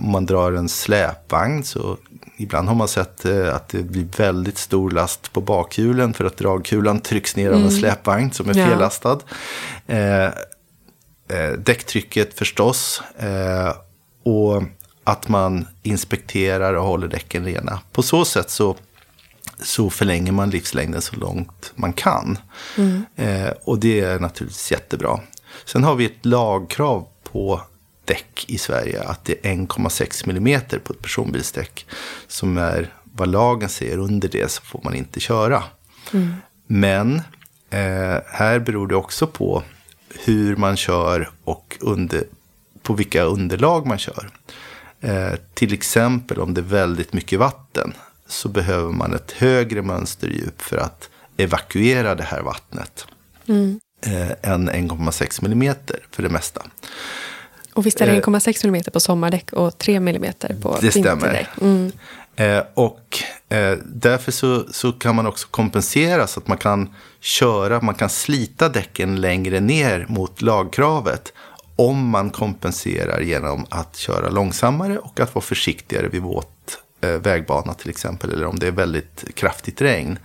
[0.00, 1.98] Om man drar en släpvagn så
[2.38, 6.36] ibland har man sett eh, att det blir väldigt stor last på bakhjulen för att
[6.36, 7.70] dragkulan trycks ner av en mm.
[7.70, 9.18] släpvagn som är fellastad.
[9.86, 9.94] Ja.
[9.94, 10.32] Eh,
[11.28, 13.02] eh, däcktrycket förstås.
[13.18, 13.72] Eh,
[14.22, 14.62] och
[15.04, 17.80] att man inspekterar och håller däcken rena.
[17.92, 18.76] På så sätt så,
[19.62, 22.38] så förlänger man livslängden så långt man kan.
[22.76, 23.04] Mm.
[23.16, 25.20] Eh, och det är naturligtvis jättebra.
[25.64, 27.60] Sen har vi ett lagkrav på
[28.08, 31.86] däck i Sverige att det är 1,6 mm på ett personbilsdäck.
[32.26, 35.62] Som är vad lagen säger, under det så får man inte köra.
[36.12, 36.34] Mm.
[36.66, 37.16] Men
[37.70, 39.62] eh, här beror det också på
[40.24, 42.24] hur man kör och under,
[42.82, 44.30] på vilka underlag man kör.
[45.00, 47.94] Eh, till exempel om det är väldigt mycket vatten
[48.26, 53.06] så behöver man ett högre mönsterdjup för att evakuera det här vattnet.
[53.46, 53.80] Mm.
[54.06, 55.74] Eh, än 1,6 mm
[56.10, 56.62] för det mesta.
[57.78, 61.48] Och visst är det 1,6 mm på sommardäck och 3 mm på det vinterdäck?
[61.60, 61.92] Mm.
[62.36, 63.18] Eh, och
[63.48, 68.08] eh, därför så, så kan man också kompensera så att man kan köra, man kan
[68.08, 71.32] slita däcken längre ner mot lagkravet.
[71.76, 77.74] Om man kompenserar genom att köra långsammare och att vara försiktigare vid våt eh, vägbana
[77.74, 78.32] till exempel.
[78.32, 80.18] Eller om det är väldigt kraftigt regn.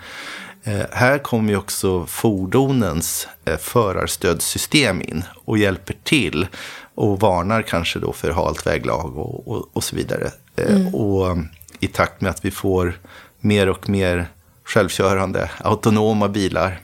[0.64, 6.48] Eh, här kommer ju också fordonens eh, förarstödssystem in och hjälper till
[6.96, 10.32] och varnar kanske då för halt väglag och, och, och så vidare.
[10.56, 10.96] Eh, mm.
[10.96, 11.38] Och
[11.80, 13.00] i takt med att vi får
[13.40, 14.28] mer och mer
[14.64, 16.80] självkörande autonoma bilar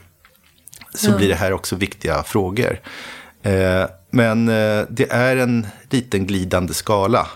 [0.94, 1.16] så ja.
[1.16, 2.80] blir det här också viktiga frågor.
[3.42, 7.26] Eh, men eh, det är en liten glidande skala.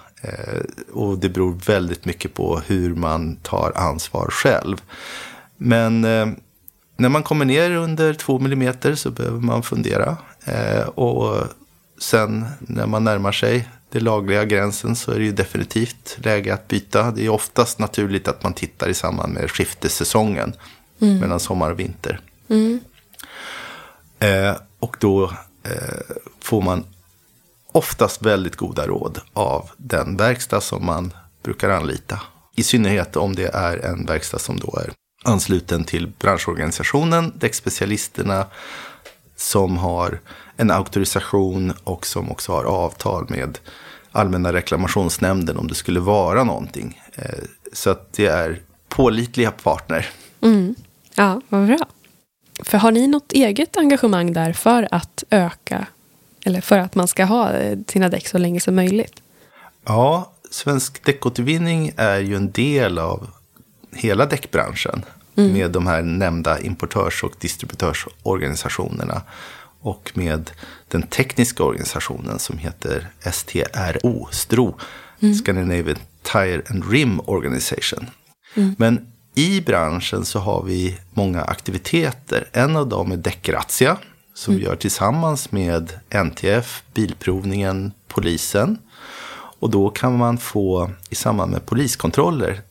[0.93, 4.77] Och det beror väldigt mycket på hur man tar ansvar själv.
[5.57, 6.01] Men
[6.97, 10.16] när man kommer ner under 2 mm så behöver man fundera.
[10.95, 11.37] Och
[11.99, 16.68] sen när man närmar sig den lagliga gränsen så är det ju definitivt läge att
[16.68, 17.11] byta.
[17.11, 20.53] Det är oftast naturligt att man tittar i samband med skiftessäsongen
[21.01, 21.18] mm.
[21.18, 22.20] mellan sommar och vinter.
[22.49, 22.80] Mm.
[24.18, 25.24] Eh, och då
[25.62, 26.84] eh, får man
[27.72, 32.20] oftast väldigt goda råd av den verkstad som man brukar anlita.
[32.57, 34.92] I synnerhet om det är en verkstad som då är
[35.24, 38.47] ansluten till branschorganisationen, däckspecialisterna
[39.37, 40.20] som har
[40.57, 43.59] en auktorisation och som också har avtal med
[44.12, 47.03] Allmänna reklamationsnämnden om det skulle vara någonting.
[47.14, 50.07] Eh, så att det är pålitliga partner.
[50.41, 50.74] Mm.
[51.14, 51.87] Ja, vad bra.
[52.62, 55.87] För har ni något eget engagemang där för att öka,
[56.45, 59.22] eller för att man ska ha eh, sina däck så länge som möjligt?
[59.85, 63.28] Ja, Svensk däckåtervinning är ju en del av
[63.93, 65.05] hela däckbranschen.
[65.37, 65.53] Mm.
[65.53, 69.22] Med de här nämnda importörs och distributörsorganisationerna.
[69.80, 70.51] Och med
[70.89, 74.78] den tekniska organisationen som heter STRO, STRO,
[75.20, 75.35] mm.
[75.35, 78.07] Scandinavian Tire and Rim Organization.
[78.55, 78.74] Mm.
[78.78, 82.49] Men i branschen så har vi många aktiviteter.
[82.53, 83.97] En av dem är Däckrazzia
[84.35, 84.61] som mm.
[84.61, 88.78] vi gör tillsammans med NTF, Bilprovningen, Polisen.
[89.59, 92.62] Och då kan man få i samband med poliskontroller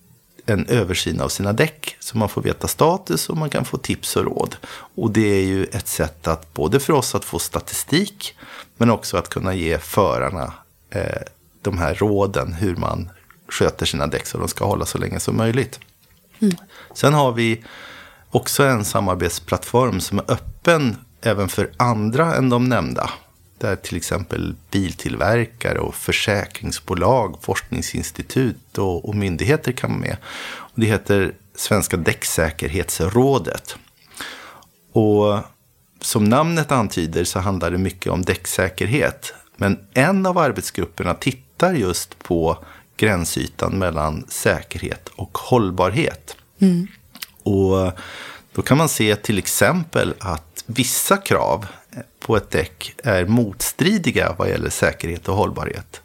[0.46, 1.96] en översyn av sina däck.
[2.00, 4.56] Så man får veta status och man kan få tips och råd.
[4.96, 8.36] Och det är ju ett sätt att både för oss att få statistik
[8.78, 10.54] men också att kunna ge förarna
[10.90, 11.22] eh,
[11.62, 13.10] de här råden hur man
[13.48, 15.80] sköter sina däck så de ska hålla så länge som möjligt.
[16.40, 16.56] Mm.
[16.94, 17.64] Sen har vi
[18.30, 23.10] också en samarbetsplattform som är öppen även för andra än de nämnda.
[23.64, 30.18] Där till exempel biltillverkare och försäkringsbolag, forskningsinstitut och, och myndigheter kan vara med.
[30.56, 33.76] Och det heter Svenska däcksäkerhetsrådet.
[34.92, 35.40] Och
[36.02, 39.34] som namnet antyder så handlar det mycket om däcksäkerhet.
[39.56, 42.58] Men en av arbetsgrupperna tittar just på
[42.98, 46.36] gränsytan mellan säkerhet och hållbarhet.
[46.60, 46.88] Mm.
[47.44, 47.92] Och
[48.54, 51.66] då kan man se till exempel att vissa krav
[52.26, 56.02] på ett däck är motstridiga vad gäller säkerhet och hållbarhet.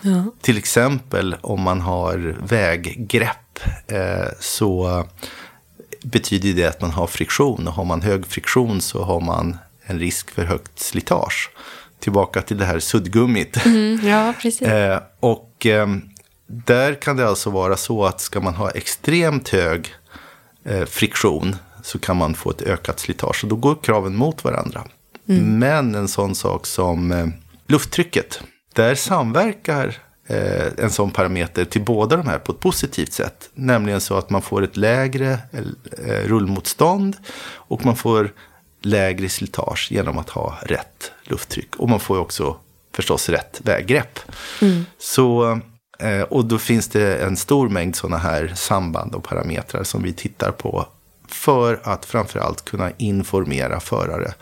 [0.00, 0.24] Ja.
[0.40, 5.04] Till exempel om man har väggrepp eh, så
[6.02, 7.68] betyder det att man har friktion.
[7.68, 11.50] Och har man hög friktion så har man en risk för högt slitage.
[11.98, 13.66] Tillbaka till det här suddgummit.
[13.66, 14.62] Mm, ja, precis.
[14.68, 15.86] eh, och eh,
[16.46, 19.94] där kan det alltså vara så att ska man ha extremt hög
[20.64, 23.44] eh, friktion så kan man få ett ökat slitage.
[23.44, 24.84] Och då går kraven mot varandra.
[25.28, 25.58] Mm.
[25.58, 27.26] Men en sån sak som eh,
[27.66, 28.40] lufttrycket,
[28.74, 33.50] där samverkar eh, en sån parameter till båda de här på ett positivt sätt.
[33.54, 37.16] Nämligen så att man får ett lägre eh, rullmotstånd
[37.54, 38.32] och man får
[38.82, 41.76] lägre slitage genom att ha rätt lufttryck.
[41.76, 42.56] Och man får också
[42.94, 44.18] förstås rätt väggrepp.
[44.62, 44.84] Mm.
[44.98, 45.60] Så,
[45.98, 50.12] eh, och då finns det en stor mängd sådana här samband och parametrar som vi
[50.12, 50.86] tittar på
[51.28, 54.34] för att framförallt kunna informera förare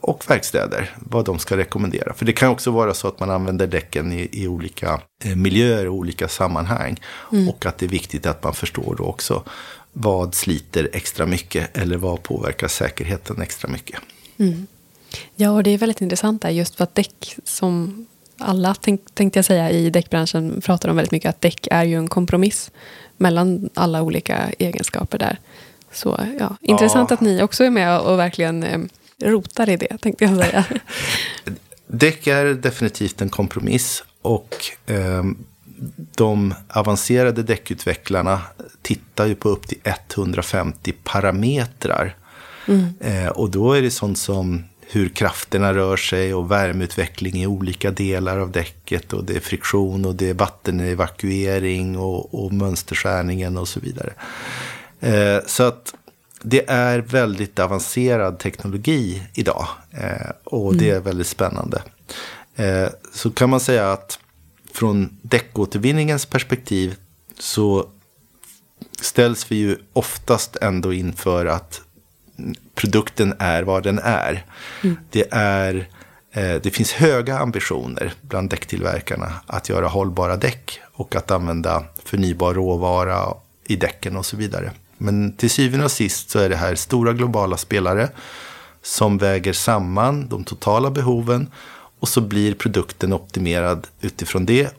[0.00, 2.14] och verkstäder, vad de ska rekommendera.
[2.14, 5.88] För det kan också vara så att man använder däcken i, i olika eh, miljöer
[5.88, 7.00] och olika sammanhang.
[7.32, 7.48] Mm.
[7.48, 9.42] Och att det är viktigt att man förstår då också
[9.92, 14.00] vad sliter extra mycket eller vad påverkar säkerheten extra mycket.
[14.38, 14.66] Mm.
[15.36, 18.06] Ja, och det är väldigt intressant där just för att däck som
[18.38, 21.94] alla tänk, tänkte jag säga i däckbranschen pratar om väldigt mycket att däck är ju
[21.94, 22.70] en kompromiss
[23.16, 25.38] mellan alla olika egenskaper där.
[25.92, 27.14] Så ja, intressant ja.
[27.14, 28.78] att ni också är med och verkligen eh,
[29.22, 30.64] rotar i det, tänkte jag säga.
[31.86, 34.04] Däck är definitivt en kompromiss.
[34.22, 34.56] Och
[34.86, 35.24] eh,
[36.16, 38.40] de avancerade däckutvecklarna
[38.82, 42.16] tittar ju på upp till 150 parametrar.
[42.68, 42.94] Mm.
[43.00, 47.90] Eh, och då är det sånt som hur krafterna rör sig och värmeutveckling i olika
[47.90, 49.12] delar av däcket.
[49.12, 54.12] Och det är friktion och det är vattenevakuering och, och mönsterskärningen och så vidare.
[55.00, 55.94] Eh, så att
[56.42, 59.68] det är väldigt avancerad teknologi idag.
[59.90, 61.04] Eh, och det är mm.
[61.04, 61.82] väldigt spännande.
[62.56, 64.18] Eh, så kan man säga att
[64.72, 66.96] från däckåtervinningens perspektiv
[67.38, 67.88] så
[69.00, 71.80] ställs vi ju oftast ändå inför att
[72.74, 74.44] produkten är vad den är.
[74.84, 74.96] Mm.
[75.10, 75.88] Det, är
[76.32, 82.54] eh, det finns höga ambitioner bland däcktillverkarna att göra hållbara däck och att använda förnybar
[82.54, 83.34] råvara
[83.64, 84.72] i däcken och så vidare.
[84.98, 88.08] Men till syvende och sist så är det här stora globala spelare
[88.82, 91.50] som väger samman de totala behoven
[92.00, 94.74] och så blir produkten optimerad utifrån det.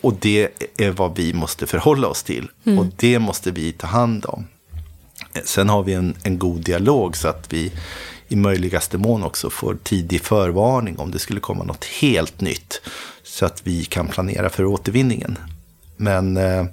[0.00, 2.50] Och det är vad vi måste förhålla oss till.
[2.64, 2.78] Mm.
[2.78, 4.46] Och det måste vi ta hand om.
[5.44, 7.72] Sen har vi en, en god dialog så att vi
[8.28, 12.80] i möjligaste mån också får tidig förvarning om det skulle komma något helt nytt.
[13.22, 15.38] Så att vi kan planera för återvinningen.
[15.96, 16.64] Men eh,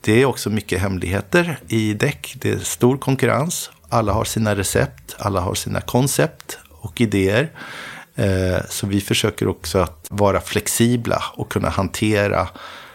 [0.00, 2.36] det är också mycket hemligheter i däck.
[2.40, 3.70] Det är stor konkurrens.
[3.88, 7.50] Alla har sina recept, alla har sina koncept och idéer.
[8.14, 12.48] Eh, så vi försöker också att vara flexibla och kunna hantera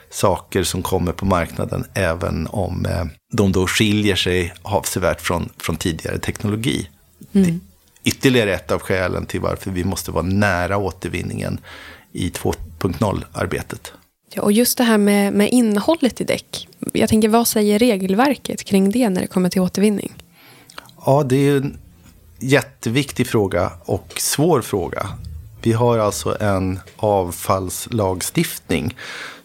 [0.09, 5.75] saker som kommer på marknaden även om eh, de då skiljer sig avsevärt från, från
[5.75, 6.89] tidigare teknologi.
[7.33, 7.61] Mm.
[8.03, 11.59] Ytterligare ett av skälen till varför vi måste vara nära återvinningen
[12.11, 13.93] i 2.0-arbetet.
[14.35, 16.67] Ja, och just det här med, med innehållet i däck.
[16.93, 20.13] Jag tänker, vad säger regelverket kring det när det kommer till återvinning?
[21.05, 21.77] Ja, det är en
[22.39, 25.09] jätteviktig fråga och svår fråga.
[25.61, 28.95] Vi har alltså en avfallslagstiftning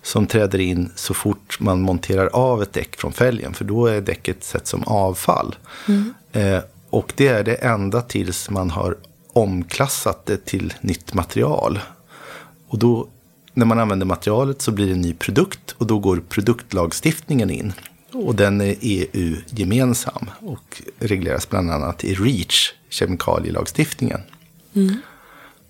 [0.02, 3.54] som träder in så fort man monterar av ett däck från fälgen.
[3.54, 5.56] För då är däcket sett som avfall.
[5.88, 6.14] Mm.
[6.32, 6.60] Eh,
[6.90, 8.96] och det är det enda tills man har
[9.32, 11.78] omklassat det till nytt material.
[12.68, 13.08] Och då,
[13.58, 17.72] när man använder materialet så blir det en ny produkt och då går produktlagstiftningen in.
[18.12, 24.20] Och den är EU-gemensam och regleras bland annat i REACH, kemikalielagstiftningen.
[24.74, 24.96] Mm.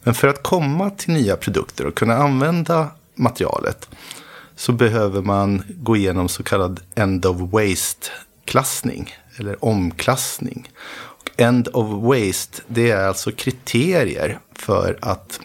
[0.03, 3.89] Men för att komma till nya produkter och kunna använda materialet
[4.57, 10.71] så behöver man gå igenom så kallad end of waste-klassning eller omklassning.
[10.89, 15.41] Och end of waste, det är alltså kriterier för att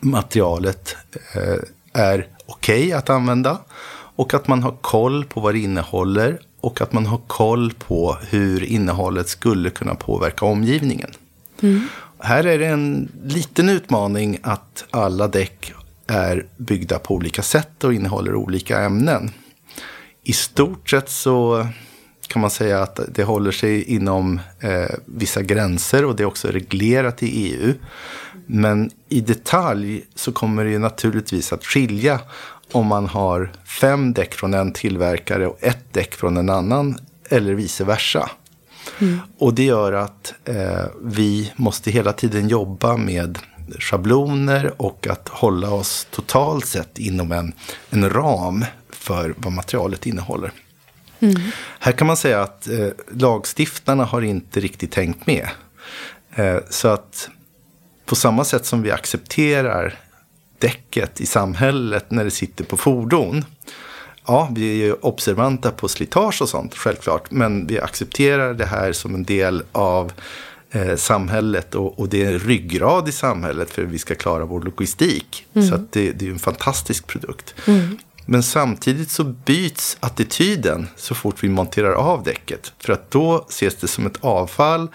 [0.00, 0.96] materialet
[1.34, 1.58] eh,
[1.92, 3.58] är okej okay att använda
[3.90, 8.16] och att man har koll på vad det innehåller och att man har koll på
[8.28, 11.10] hur innehållet skulle kunna påverka omgivningen.
[11.62, 11.88] Mm.
[12.18, 15.72] Här är det en liten utmaning att alla däck
[16.06, 19.30] är byggda på olika sätt och innehåller olika ämnen.
[20.22, 21.66] I stort sett så
[22.28, 26.48] kan man säga att det håller sig inom eh, vissa gränser och det är också
[26.48, 27.74] reglerat i EU.
[28.50, 32.20] Men i detalj så kommer det ju naturligtvis att skilja
[32.72, 37.54] om man har fem däck från en tillverkare och ett däck från en annan eller
[37.54, 38.30] vice versa.
[38.98, 39.18] Mm.
[39.38, 43.38] Och det gör att eh, vi måste hela tiden jobba med
[43.78, 47.52] schabloner och att hålla oss totalt sett inom en,
[47.90, 50.52] en ram för vad materialet innehåller.
[51.20, 51.40] Mm.
[51.78, 55.48] Här kan man säga att eh, lagstiftarna har inte riktigt tänkt med.
[56.34, 57.28] Eh, så att
[58.08, 59.98] på samma sätt som vi accepterar
[60.58, 63.44] däcket i samhället när det sitter på fordon.
[64.26, 67.30] Ja, vi är ju observanta på slitage och sånt, självklart.
[67.30, 70.12] Men vi accepterar det här som en del av
[70.70, 74.44] eh, samhället och, och, det är en ryggrad i samhället för att vi ska klara
[74.44, 75.46] vår logistik.
[75.54, 75.68] Mm.
[75.68, 77.54] Så det, det, är en fantastisk produkt.
[77.66, 77.98] Mm.
[78.26, 82.72] Men samtidigt så byts attityden så fort vi monterar av däcket.
[82.78, 84.88] För att då ses det som ett avfall.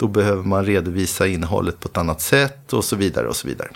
[0.00, 3.70] Då behöver man redovisa innehållet på ett annat sätt och så vidare och så vidare.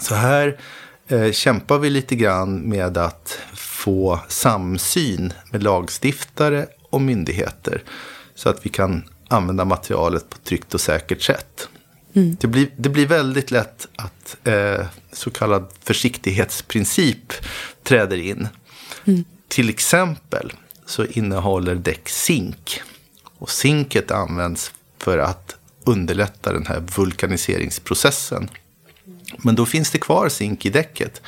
[0.00, 0.60] Så här
[1.08, 7.82] eh, kämpar vi lite grann med att få samsyn med lagstiftare och myndigheter.
[8.34, 11.68] Så att vi kan använda materialet på ett tryggt och säkert sätt.
[12.12, 12.36] Mm.
[12.40, 17.32] Det, blir, det blir väldigt lätt att eh, så kallad försiktighetsprincip
[17.82, 18.48] träder in.
[19.04, 19.24] Mm.
[19.48, 20.52] Till exempel
[20.86, 22.82] så innehåller däck zink.
[23.38, 28.50] Och zinket används för att underlätta den här vulkaniseringsprocessen.
[29.38, 31.22] Men då finns det kvar zink i däcket.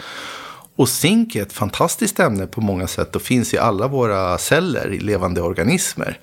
[0.76, 4.92] Och zink är ett fantastiskt ämne på många sätt och finns i alla våra celler
[4.92, 6.18] i levande organismer.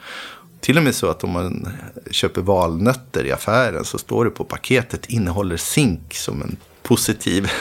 [0.59, 1.69] Till och med så att om man
[2.11, 7.51] köper valnötter i affären så står det på paketet innehåller zink som en positiv,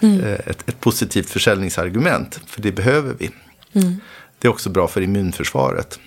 [0.00, 0.20] mm.
[0.20, 2.40] Eh, ett, ett, positivt försäljningsargument.
[2.46, 3.30] För det behöver vi.
[3.72, 3.96] Mm.
[4.38, 5.98] Det är också bra för immunförsvaret.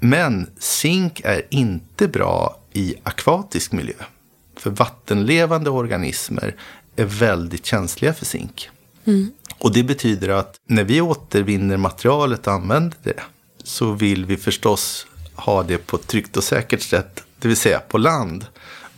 [0.00, 3.94] Men zink är inte bra i akvatisk miljö.
[4.56, 6.54] För vattenlevande organismer
[6.96, 8.70] är väldigt känsliga för zink.
[9.04, 9.32] Mm.
[9.58, 13.20] Och det betyder att när vi återvinner materialet och använder det
[13.64, 17.78] så vill vi förstås ha det på ett tryggt och säkert sätt, det vill säga
[17.78, 18.46] på land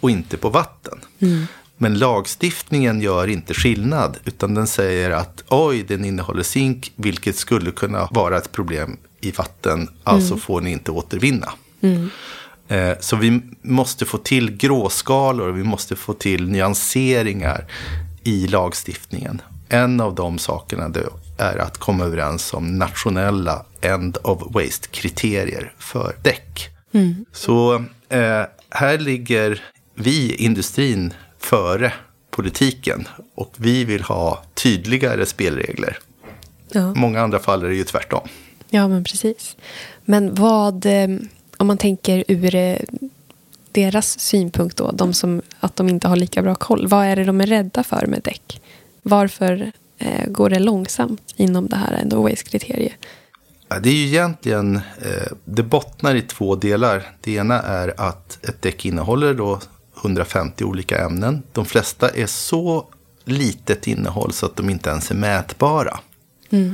[0.00, 1.00] och inte på vatten.
[1.18, 1.46] Mm.
[1.76, 7.70] Men lagstiftningen gör inte skillnad, utan den säger att oj, den innehåller zink, vilket skulle
[7.70, 11.52] kunna vara ett problem i vatten, alltså får ni inte återvinna.
[12.68, 17.64] Eh, Så vi måste få till gråskalor, vi måste få till nyanseringar
[18.24, 19.40] i lagstiftningen.
[19.68, 21.00] En av de sakerna då
[21.38, 26.68] är att komma överens om nationella end of waste-kriterier för däck.
[27.32, 27.74] Så
[28.08, 29.62] eh, här ligger
[29.94, 31.92] vi, industrin, före
[32.30, 33.08] politiken.
[33.34, 35.98] Och vi vill ha tydligare spelregler.
[36.72, 36.94] Ja.
[36.94, 38.28] många andra fall är det ju tvärtom.
[38.74, 39.56] Ja, men precis.
[40.04, 41.08] Men vad, eh,
[41.56, 42.78] om man tänker ur eh,
[43.72, 46.86] deras synpunkt då, de som, att de inte har lika bra koll.
[46.86, 48.62] Vad är det de är rädda för med däck?
[49.02, 52.92] Varför eh, går det långsamt inom det här end of waste-kriteriet?
[53.68, 57.16] Ja, Det är ju egentligen, eh, det bottnar i två delar.
[57.20, 59.60] Det ena är att ett däck innehåller då
[60.02, 61.42] 150 olika ämnen.
[61.52, 62.86] De flesta är så
[63.24, 66.00] litet innehåll så att de inte ens är mätbara.
[66.50, 66.72] Eh,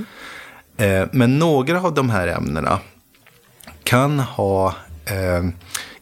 [1.10, 2.80] Men några av de här ämnena
[3.84, 4.74] kan ha
[5.04, 5.48] eh,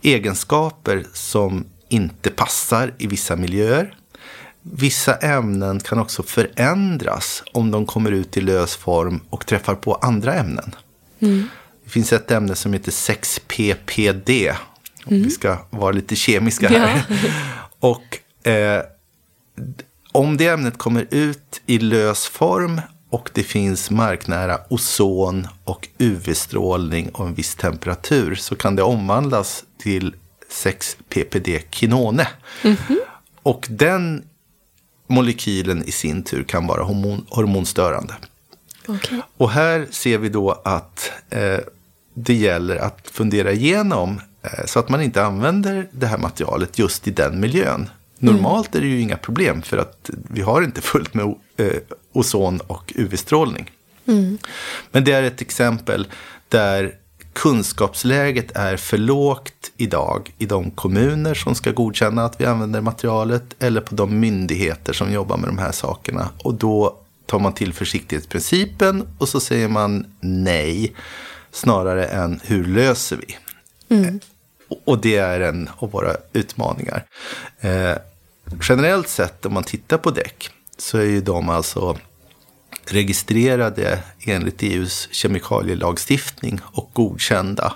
[0.02, 3.94] egenskaper som inte passar i vissa miljöer.
[4.62, 9.94] Vissa ämnen kan också förändras om de kommer ut i lös form och träffar på
[9.94, 10.74] andra ämnen.
[11.84, 14.54] Det finns ett ämne som heter 6-PPD.
[15.04, 17.02] Om Vi ska vara lite kemiska här.
[17.80, 18.82] Och eh,
[20.12, 22.80] om det ämnet kommer ut i lös form
[23.10, 29.64] och det finns marknära ozon och UV-strålning och en viss temperatur så kan det omvandlas
[29.78, 30.14] till
[30.50, 32.26] 6-PPD-kinone.
[33.42, 34.24] Och den
[35.06, 38.14] molekylen i sin tur kan vara hormon, hormonstörande.
[38.86, 39.22] Okej.
[39.36, 41.58] Och här ser vi då att eh,
[42.14, 47.08] det gäller att fundera igenom eh, så att man inte använder det här materialet just
[47.08, 47.90] i den miljön.
[48.18, 51.66] Normalt är det ju inga problem för att vi har inte fullt med eh,
[52.12, 53.70] ozon och UV-strålning.
[54.90, 56.06] Men det är ett exempel
[56.48, 56.94] där
[57.32, 63.44] kunskapsläget är för lågt idag i de kommuner som ska godkänna att vi använder materialet
[63.58, 66.28] eller på de myndigheter som jobbar med de här sakerna.
[66.42, 66.96] Och då
[67.26, 70.94] tar man till försiktighetsprincipen och så säger man nej
[71.52, 73.36] snarare än hur löser vi?
[74.68, 77.04] Och- Och det är en av våra utmaningar.
[77.60, 77.92] Eh,
[78.68, 81.98] generellt sett om man tittar på däck så är ju de alltså
[82.86, 87.74] registrerade enligt EUs kemikalielagstiftning och godkända.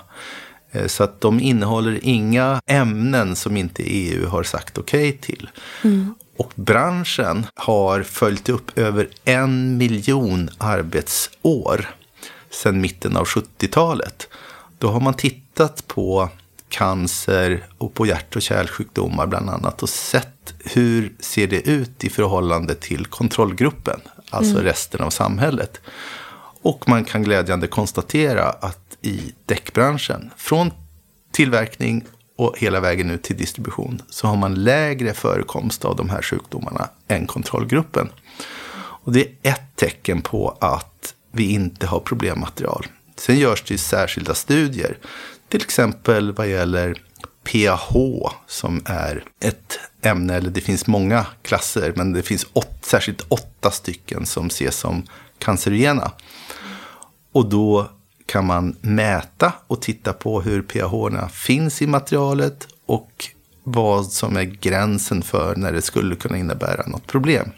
[0.71, 5.49] Eh, Så att de innehåller inga ämnen som inte EU har sagt okej till.
[6.37, 11.89] Och branschen har följt upp över en miljon arbetsår
[12.49, 14.27] sedan mitten av 70-talet.
[14.77, 16.29] Då har man tittat på
[16.73, 22.09] cancer och på hjärt och kärlsjukdomar bland annat och sett hur ser det ut i
[22.09, 23.99] förhållande till kontrollgruppen,
[24.29, 25.81] alltså resten av samhället.
[26.61, 30.71] Och man kan glädjande konstatera att i däckbranschen, från
[31.31, 32.05] tillverkning
[32.37, 36.89] och hela vägen ut till distribution, så har man lägre förekomst av de här sjukdomarna
[37.07, 38.09] än kontrollgruppen.
[38.75, 42.85] Och det är ett tecken på att vi inte har problemmaterial.
[43.15, 44.97] Sen görs det ju särskilda studier,
[45.53, 47.01] till exempel vad gäller
[47.43, 53.21] PAH som är ett ämne, eller det finns många klasser, men det finns åt, särskilt
[53.27, 55.03] åtta stycken som ses som
[55.37, 56.11] cancerogena.
[57.31, 57.89] Och då
[58.25, 63.25] kan man mäta och titta på hur pH finns i materialet och
[63.63, 67.51] vad som är gränsen för när det skulle kunna innebära något problem.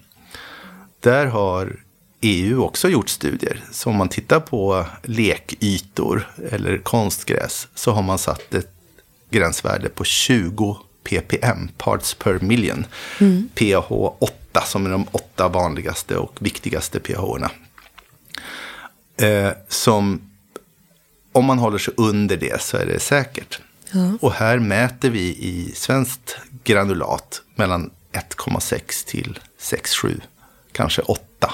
[1.00, 1.80] Där har
[2.26, 3.64] EU också gjort studier.
[3.72, 8.72] Så om man tittar på lekytor eller konstgräs så har man satt ett
[9.30, 12.86] gränsvärde på 20 ppm, parts per million.
[13.56, 17.52] pH 8 som är de åtta vanligaste och viktigaste pH-erna.
[19.18, 20.22] Eh, som
[21.32, 23.60] om man håller sig under det så är det säkert.
[24.22, 30.22] Och här mäter vi i svenskt granulat mellan 1,6 till 6,7,
[30.72, 31.54] kanske 8.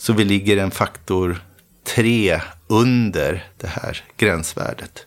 [0.00, 1.42] Så vi ligger en faktor
[1.84, 5.06] 3 under det här gränsvärdet.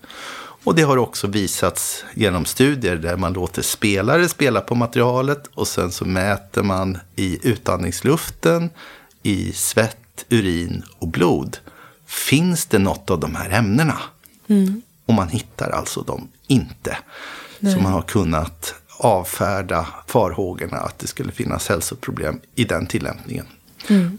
[0.63, 5.67] Och det har också visats genom studier där man låter spelare spela på materialet och
[5.67, 8.69] sen så mäter man i utandningsluften,
[9.23, 11.57] i svett, urin och blod.
[12.05, 13.97] Finns det något av de här ämnena?
[15.05, 16.97] Och man hittar alltså dem inte.
[17.59, 23.45] Så man har kunnat avfärda farhågorna att det skulle finnas hälsoproblem i den tillämpningen.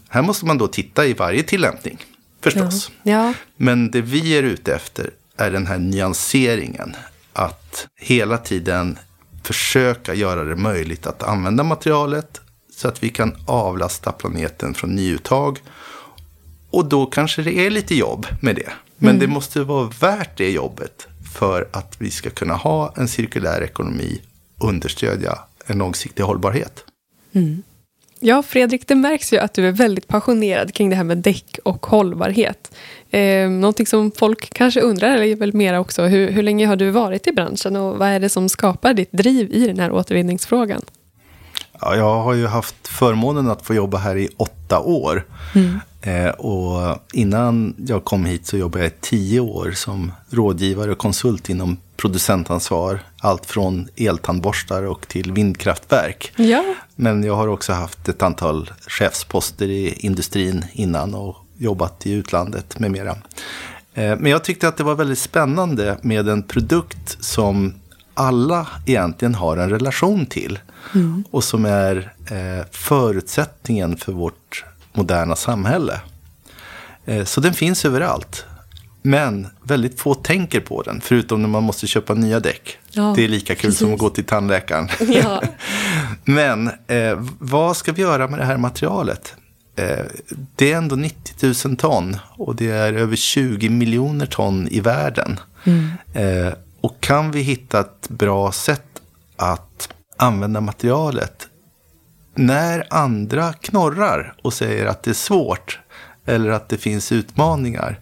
[0.09, 2.05] Här måste man då titta i varje tillämpning,
[2.41, 2.91] förstås.
[3.03, 3.33] Ja.
[3.57, 6.95] Men det vi är ute efter är den här nyanseringen.
[7.33, 8.99] Att hela tiden
[9.43, 12.41] försöka göra det möjligt att använda materialet
[12.75, 15.59] så att vi kan avlasta planeten från nyuttag.
[16.69, 18.71] Och då kanske det är lite jobb med det.
[18.97, 19.19] Men Mm.
[19.19, 24.21] det måste vara värt det jobbet för att vi ska kunna ha en cirkulär ekonomi
[24.59, 26.83] och understödja en långsiktig hållbarhet.
[28.19, 31.59] Ja, Fredrik, det märks ju att du är väldigt passionerad kring det här med däck
[31.63, 32.75] och hållbarhet.
[33.09, 36.75] Eh, någonting som folk kanske undrar, eller är väl mera också, hur, hur länge har
[36.75, 39.91] du varit i branschen och vad är det som skapar ditt driv i den här
[39.91, 40.81] återvinningsfrågan?
[41.81, 45.25] Ja, jag har ju haft förmånen att få jobba här i åtta år.
[45.55, 45.61] Eh,
[46.37, 51.49] och innan jag kom hit så jobbade jag i tio år som rådgivare och konsult
[51.49, 52.99] inom producentansvar.
[53.21, 56.33] Allt från eltandborstar och till vindkraftverk.
[56.35, 56.63] Ja,
[56.95, 62.79] Men jag har också haft ett antal chefsposter i industrin innan och jobbat i utlandet
[62.79, 63.11] med mera.
[63.93, 67.73] Eh, Men jag tyckte att det var väldigt spännande med en produkt som
[68.13, 70.59] alla egentligen har en relation till.
[71.31, 74.65] Och som är eh, förutsättningen för vårt
[74.95, 75.99] moderna samhälle.
[77.05, 78.45] Eh, Så den finns överallt.
[79.01, 82.77] Men väldigt få tänker på den, förutom när man måste köpa nya däck.
[82.91, 84.01] Ja, det är lika kul som att precis.
[84.01, 84.89] gå till tandläkaren.
[85.23, 85.43] Ja.
[86.23, 89.33] Men eh, vad ska vi göra med det här materialet?
[89.75, 90.05] Eh,
[90.55, 95.39] det är ändå 90 000 ton och det är över 20 miljoner ton i världen.
[96.13, 98.85] Eh, och kan vi hitta ett bra sätt
[99.37, 101.47] att använda materialet
[102.35, 105.79] när andra knorrar och säger att det är svårt
[106.25, 107.99] eller att det finns utmaningar.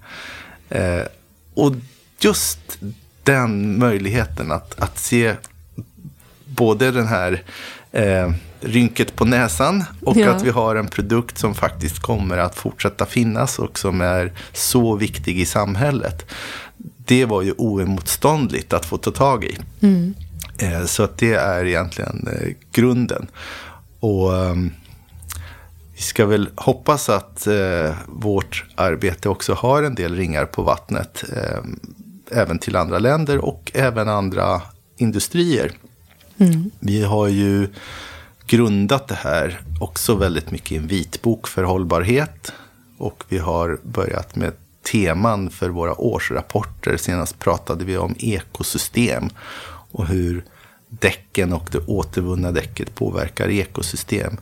[0.70, 1.02] Eh,
[1.54, 1.74] och
[2.20, 2.60] just
[3.24, 5.36] den möjligheten att, att se
[6.46, 7.44] både den här
[7.92, 8.32] eh,
[8.62, 10.32] rynket på näsan och Ja.
[10.32, 14.96] att vi har en produkt som faktiskt kommer att fortsätta finnas och som är så
[14.96, 16.26] viktig i samhället.
[17.06, 19.58] Det var ju oemotståndligt att få ta tag i.
[20.58, 23.28] Eh, så att det är egentligen eh, grunden.
[24.04, 24.72] Och ehm,
[25.96, 31.24] vi ska väl hoppas att eh, vårt arbete också har en del ringar på vattnet.
[31.36, 31.64] Eh,
[32.32, 34.62] även till andra länder och även andra
[34.98, 35.72] industrier.
[36.80, 37.68] Vi har ju
[38.46, 42.54] grundat det här också väldigt mycket i en vitbok för hållbarhet.
[42.98, 44.54] Och vi har börjat med
[44.92, 46.98] teman för våra årsrapporter.
[46.98, 49.30] Senast pratade vi om ekosystem
[49.92, 50.44] och hur
[51.00, 54.38] däcken och det återvunna däcket påverkar ekosystem.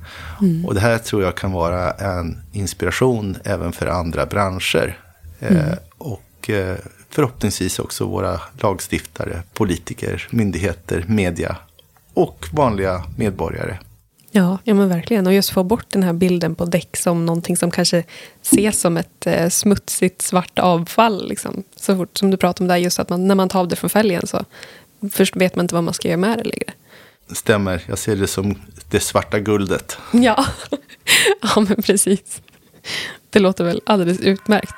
[0.66, 4.98] Och det här tror jag kan vara en inspiration även för andra branscher.
[5.40, 6.76] Eh, och eh,
[7.10, 11.58] förhoppningsvis också våra lagstiftare, politiker, myndigheter, media
[12.14, 13.78] och vanliga medborgare.
[14.32, 15.28] Ja, ja men verkligen.
[15.28, 18.04] Och just få bort den här bilden på däck som någonting som kanske
[18.42, 21.30] ses som ett eh, smutsigt svart avfall.
[21.30, 21.64] Liksom.
[21.76, 23.76] Så fort som du pratar om där, just att man, när man tar av det
[23.76, 24.46] från fälgen så
[25.12, 26.74] först vet man inte vad man ska göra med det längre.
[27.32, 28.56] Stämmer, jag ser det som
[28.90, 29.98] det svarta guldet.
[30.12, 30.46] Ja,
[31.42, 32.42] ja men precis.
[33.30, 34.76] Det låter väl alldeles utmärkt.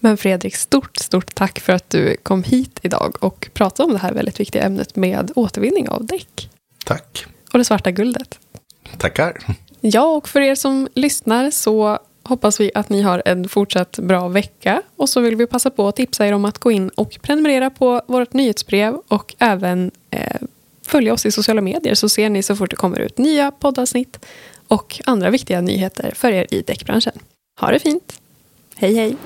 [0.00, 3.98] Men Fredrik, stort, stort tack för att du kom hit idag och pratade om det
[3.98, 6.50] här väldigt viktiga ämnet med återvinning av däck
[6.84, 7.26] Tack.
[7.52, 8.38] och det svarta guldet.
[8.98, 9.38] Tackar.
[9.80, 14.28] Ja, och för er som lyssnar så hoppas vi att ni har en fortsatt bra
[14.28, 14.82] vecka.
[14.96, 17.70] Och så vill vi passa på att tipsa er om att gå in och prenumerera
[17.70, 20.40] på vårt nyhetsbrev och även eh,
[20.86, 24.24] följa oss i sociala medier så ser ni så fort det kommer ut nya poddavsnitt
[24.68, 27.18] och andra viktiga nyheter för er i däckbranschen.
[27.60, 28.20] Ha det fint!
[28.74, 29.16] Hej hej!